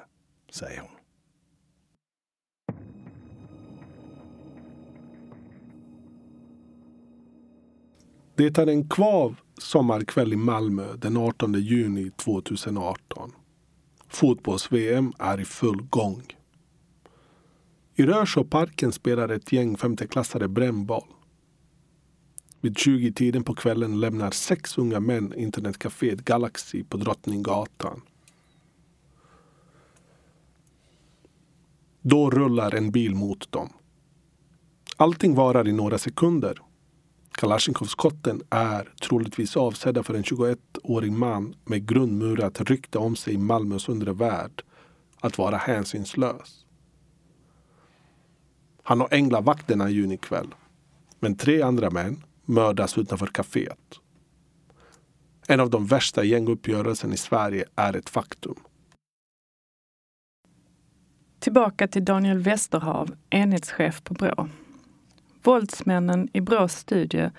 säger 0.51 0.81
hon. 0.81 0.89
Det 8.35 8.57
är 8.57 8.67
en 8.67 8.89
kvav 8.89 9.35
sommarkväll 9.57 10.33
i 10.33 10.35
Malmö 10.35 10.95
den 10.95 11.17
18 11.17 11.53
juni 11.53 12.11
2018. 12.11 13.31
Fotbolls-VM 14.07 15.13
är 15.19 15.39
i 15.39 15.45
full 15.45 15.81
gång. 15.81 16.23
I 17.95 18.05
Rörsjöparken 18.05 18.91
spelar 18.91 19.29
ett 19.29 19.51
gäng 19.51 19.77
femteklassare 19.77 20.47
brännboll. 20.47 21.07
Vid 22.63 22.77
20-tiden 22.77 23.43
på 23.43 23.55
kvällen 23.55 23.99
lämnar 23.99 24.31
sex 24.31 24.77
unga 24.77 24.99
män 24.99 25.33
internetcaféet 25.33 26.25
Galaxy 26.25 26.83
på 26.83 26.97
Drottninggatan. 26.97 28.01
Då 32.01 32.29
rullar 32.29 32.75
en 32.75 32.91
bil 32.91 33.15
mot 33.15 33.51
dem. 33.51 33.69
Allting 34.97 35.35
varar 35.35 35.67
i 35.67 35.71
några 35.71 35.97
sekunder. 35.97 36.59
Kalashnikovskotten 37.31 38.41
är 38.49 38.93
troligtvis 39.01 39.57
avsedda 39.57 40.03
för 40.03 40.13
en 40.13 40.23
21-årig 40.23 41.11
man 41.11 41.55
med 41.65 41.87
grundmurat 41.87 42.61
rykte 42.61 42.97
om 42.97 43.15
sig 43.15 43.33
i 43.33 43.37
Malmös 43.37 43.89
undre 43.89 44.13
värld 44.13 44.63
att 45.19 45.37
vara 45.37 45.57
hänsynslös. 45.57 46.65
Han 48.83 48.99
har 48.99 49.07
änglavakterna 49.11 49.89
i 49.89 49.93
junikväll. 49.93 50.55
Men 51.19 51.35
tre 51.35 51.61
andra 51.61 51.89
män 51.89 52.23
mördas 52.45 52.97
utanför 52.97 53.27
kaféet. 53.27 53.99
En 55.47 55.59
av 55.59 55.69
de 55.69 55.85
värsta 55.85 56.23
gänguppgörelserna 56.23 57.13
i 57.13 57.17
Sverige 57.17 57.65
är 57.75 57.95
ett 57.95 58.09
faktum. 58.09 58.55
Tillbaka 61.39 61.87
till 61.87 62.05
Daniel 62.05 62.39
Westerhav, 62.39 63.15
enhetschef 63.29 64.03
på 64.03 64.13
Brå. 64.13 64.49
Våldsmännen 65.43 66.29
i 66.33 66.41
Brås 66.41 66.73
studie 66.73 67.29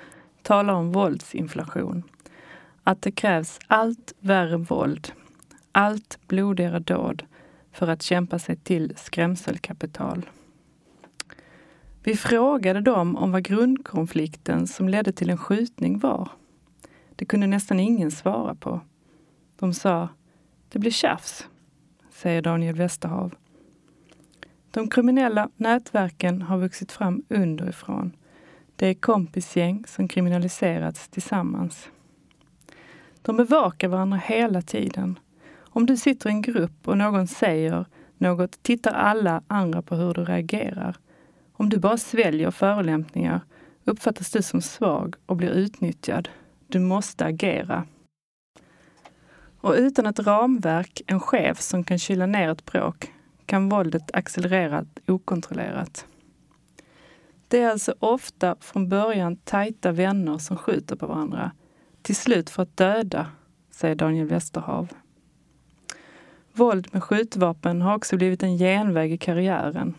talar 0.43 0.75
om 0.75 0.93
våldsinflation. 0.93 2.03
Att 2.83 3.03
det 3.03 3.13
krävs 3.13 3.59
allt 3.67 4.15
värre 4.21 4.57
våld, 4.57 5.13
allt 5.73 6.19
blodigare 6.29 6.79
dåd 6.79 7.23
för 7.73 7.89
att 7.89 8.03
kämpa 8.03 8.39
sig 8.39 8.57
till 8.57 8.93
skrämselkapital. 8.97 10.27
Vi 12.05 12.17
frågade 12.17 12.81
dem 12.81 13.17
om 13.17 13.33
vad 13.33 13.43
grundkonflikten 13.43 14.67
som 14.67 14.89
ledde 14.89 15.13
till 15.13 15.31
en 15.31 15.39
skjutning 15.39 15.99
var. 15.99 16.29
Det 17.17 17.25
kunde 17.25 17.47
nästan 17.47 17.81
ingen 17.81 18.11
svara 18.11 18.55
på. 18.55 18.81
De 19.59 19.75
sa, 19.75 20.09
det 20.69 20.79
blir 20.79 20.91
tjafs, 20.91 21.49
säger 22.11 22.43
Daniel 22.43 22.75
Westerhav. 22.75 23.35
De 24.71 24.89
kriminella 24.89 25.51
nätverken 25.57 26.43
har 26.43 26.59
vuxit 26.59 26.93
fram 26.93 27.23
underifrån. 27.29 28.17
Det 28.77 28.87
är 28.87 28.95
kompisgäng 28.95 29.85
som 29.89 30.09
kriminaliserats 30.09 31.09
tillsammans. 31.09 31.89
De 33.23 33.37
bevakar 33.37 33.89
varandra 33.89 34.21
hela 34.25 34.63
tiden. 34.63 35.19
Om 35.59 35.87
du 35.87 35.97
sitter 35.97 36.31
i 36.31 36.33
en 36.33 36.43
grupp 36.43 36.89
och 36.89 36.99
någon 36.99 37.27
säger 37.27 37.87
något 38.19 38.63
tittar 38.63 38.93
alla 38.93 39.43
andra 39.47 39.83
på 39.83 39.97
hur 39.97 40.15
du 40.15 40.25
reagerar. 40.25 40.97
Om 41.63 41.69
du 41.69 41.79
bara 41.79 41.97
sväljer 41.97 42.51
förolämpningar 42.51 43.41
uppfattas 43.85 44.31
du 44.31 44.43
som 44.43 44.63
svag 44.63 45.15
och 45.27 45.37
blir 45.37 45.51
utnyttjad. 45.51 46.29
Du 46.67 46.79
måste 46.79 47.25
agera. 47.25 47.87
Och 49.61 49.75
utan 49.75 50.07
ett 50.07 50.19
ramverk, 50.19 51.03
en 51.07 51.21
chef 51.21 51.61
som 51.61 51.85
kan 51.85 51.99
kyla 51.99 52.27
ner 52.27 52.49
ett 52.49 52.65
bråk, 52.65 53.13
kan 53.47 53.69
våldet 53.69 54.11
accelerera 54.13 54.85
okontrollerat. 55.07 56.07
Det 57.49 57.61
är 57.61 57.71
alltså 57.71 57.95
ofta 57.99 58.57
från 58.61 58.89
början 58.89 59.37
tajta 59.37 59.93
vänner 59.93 60.39
som 60.39 60.57
skjuter 60.57 60.97
på 60.97 61.07
varandra. 61.07 61.53
Till 62.03 62.17
slut 62.17 62.51
för 62.51 62.63
att 62.63 62.77
döda, 62.77 63.27
säger 63.71 63.95
Daniel 63.95 64.27
Westerhav. 64.27 64.89
Våld 66.53 66.89
med 66.93 67.03
skjutvapen 67.03 67.83
har 67.83 67.97
också 67.97 68.17
blivit 68.17 68.43
en 68.43 68.59
genväg 68.59 69.13
i 69.13 69.19
karriären. 69.19 69.95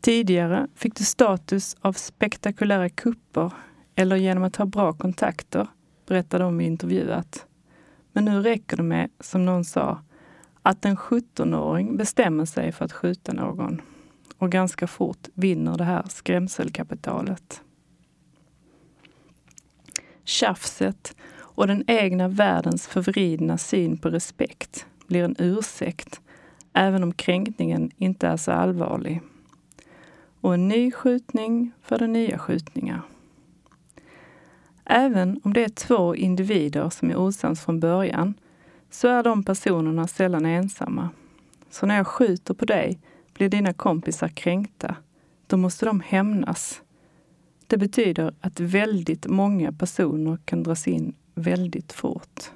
Tidigare 0.00 0.66
fick 0.74 0.94
du 0.94 1.04
status 1.04 1.76
av 1.80 1.92
spektakulära 1.92 2.88
kupper 2.88 3.52
eller 3.94 4.16
genom 4.16 4.44
att 4.44 4.56
ha 4.56 4.66
bra 4.66 4.92
kontakter, 4.92 5.66
berättade 6.06 6.44
de 6.44 6.58
vi 6.58 6.64
intervjuat. 6.64 7.46
Men 8.12 8.24
nu 8.24 8.42
räcker 8.42 8.76
det 8.76 8.82
med, 8.82 9.10
som 9.20 9.44
någon 9.44 9.64
sa, 9.64 10.02
att 10.62 10.84
en 10.84 10.96
17-åring 10.96 11.96
bestämmer 11.96 12.44
sig 12.44 12.72
för 12.72 12.84
att 12.84 12.92
skjuta 12.92 13.32
någon 13.32 13.82
och 14.38 14.52
ganska 14.52 14.86
fort 14.86 15.28
vinner 15.34 15.76
det 15.76 15.84
här 15.84 16.04
skrämselkapitalet. 16.08 17.62
Tjafset 20.24 21.16
och 21.36 21.66
den 21.66 21.84
egna 21.86 22.28
världens 22.28 22.86
förvridna 22.86 23.58
syn 23.58 23.98
på 23.98 24.10
respekt 24.10 24.86
blir 25.06 25.24
en 25.24 25.36
ursäkt 25.38 26.20
även 26.72 27.02
om 27.02 27.12
kränkningen 27.12 27.90
inte 27.96 28.28
är 28.28 28.36
så 28.36 28.52
allvarlig. 28.52 29.20
Och 30.40 30.54
en 30.54 30.68
ny 30.68 30.90
skjutning 30.90 31.72
för 31.82 31.98
den 31.98 32.12
nya 32.12 32.38
skjutningar. 32.38 33.02
Även 34.84 35.40
om 35.44 35.52
det 35.52 35.64
är 35.64 35.68
två 35.68 36.14
individer 36.14 36.90
som 36.90 37.10
är 37.10 37.16
osams 37.16 37.60
från 37.64 37.80
början 37.80 38.34
så 38.90 39.08
är 39.08 39.22
de 39.22 39.42
personerna 39.44 40.06
sällan 40.06 40.46
ensamma. 40.46 41.08
Så 41.70 41.86
när 41.86 41.96
jag 41.96 42.06
skjuter 42.06 42.54
på 42.54 42.64
dig 42.64 42.98
blir 43.34 43.48
dina 43.48 43.72
kompisar 43.72 44.28
kränkta. 44.28 44.96
Då 45.46 45.56
måste 45.56 45.86
de 45.86 46.00
hämnas. 46.00 46.82
Det 47.66 47.76
betyder 47.76 48.34
att 48.40 48.60
väldigt 48.60 49.26
många 49.26 49.72
personer 49.72 50.38
kan 50.44 50.62
dras 50.62 50.88
in 50.88 51.14
väldigt 51.34 51.92
fort. 51.92 52.50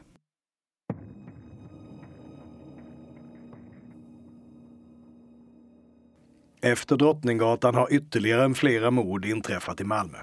Efter 6.64 6.96
Drottninggatan 6.96 7.74
har 7.74 7.92
ytterligare 7.92 8.44
en 8.44 8.54
flera 8.54 8.90
mord 8.90 9.24
inträffat 9.24 9.80
i 9.80 9.84
Malmö. 9.84 10.18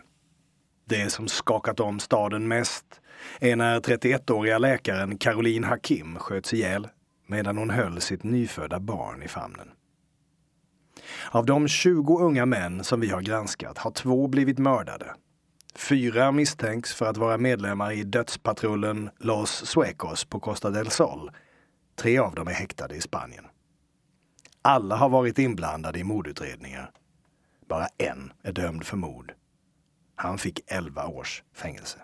Det 0.85 1.09
som 1.09 1.27
skakat 1.27 1.79
om 1.79 1.99
staden 1.99 2.47
mest 2.47 2.85
är 3.39 3.55
när 3.55 3.79
31-åriga 3.79 4.57
läkaren 4.57 5.17
Caroline 5.17 5.63
Hakim 5.63 6.15
sköts 6.15 6.53
ihjäl 6.53 6.87
medan 7.27 7.57
hon 7.57 7.69
höll 7.69 8.01
sitt 8.01 8.23
nyfödda 8.23 8.79
barn 8.79 9.23
i 9.23 9.27
famnen. 9.27 9.67
Av 11.31 11.45
de 11.45 11.67
20 11.67 12.19
unga 12.19 12.45
män 12.45 12.83
som 12.83 12.99
vi 12.99 13.09
har 13.09 13.21
granskat 13.21 13.77
har 13.77 13.91
två 13.91 14.27
blivit 14.27 14.59
mördade. 14.59 15.15
Fyra 15.75 16.31
misstänks 16.31 16.93
för 16.93 17.05
att 17.05 17.17
vara 17.17 17.37
medlemmar 17.37 17.91
i 17.91 18.03
dödspatrullen 18.03 19.09
Los 19.17 19.65
Suecos 19.65 20.25
på 20.25 20.39
Costa 20.39 20.69
del 20.69 20.89
Sol. 20.89 21.31
Tre 21.95 22.17
av 22.17 22.35
dem 22.35 22.47
är 22.47 22.51
häktade 22.51 22.95
i 22.95 23.01
Spanien. 23.01 23.45
Alla 24.61 24.95
har 24.95 25.09
varit 25.09 25.39
inblandade 25.39 25.99
i 25.99 26.03
mordutredningar. 26.03 26.91
Bara 27.67 27.87
en 27.97 28.33
är 28.43 28.51
dömd 28.51 28.83
för 28.83 28.97
mord. 28.97 29.33
Han 30.15 30.37
fick 30.37 30.59
11 30.67 31.07
års 31.07 31.43
fängelse. 31.53 31.99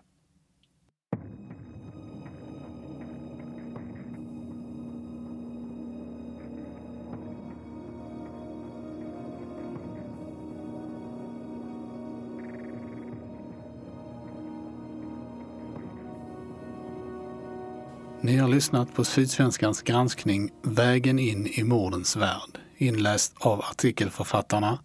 Ni 18.25 18.37
har 18.37 18.47
lyssnat 18.47 18.93
på 18.93 19.03
Sydsvenskans 19.03 19.81
granskning 19.81 20.49
Vägen 20.63 21.19
in 21.19 21.47
i 21.47 21.63
mordens 21.63 22.15
värld 22.15 22.59
inläst 22.77 23.33
av 23.39 23.59
artikelförfattarna 23.59 24.79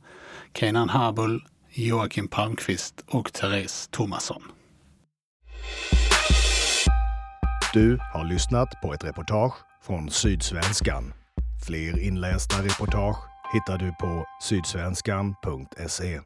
Kenan 0.55 0.89
Habul, 0.89 1.45
Joakim 1.71 2.29
Palmqvist 2.29 3.05
och 3.07 3.33
Therese 3.33 3.89
Thomasson. 3.93 4.43
Du 7.73 7.99
har 8.13 8.25
lyssnat 8.25 8.69
på 8.83 8.95
ett 8.95 9.05
reportage 9.05 9.55
från 9.83 10.11
Sydsvenskan. 10.11 11.13
Fler 11.67 11.99
inlästa 11.99 12.65
reportage 12.65 13.19
hittar 13.53 13.79
du 13.79 13.95
på 14.01 14.25
sydsvenskan.se. 14.43 16.21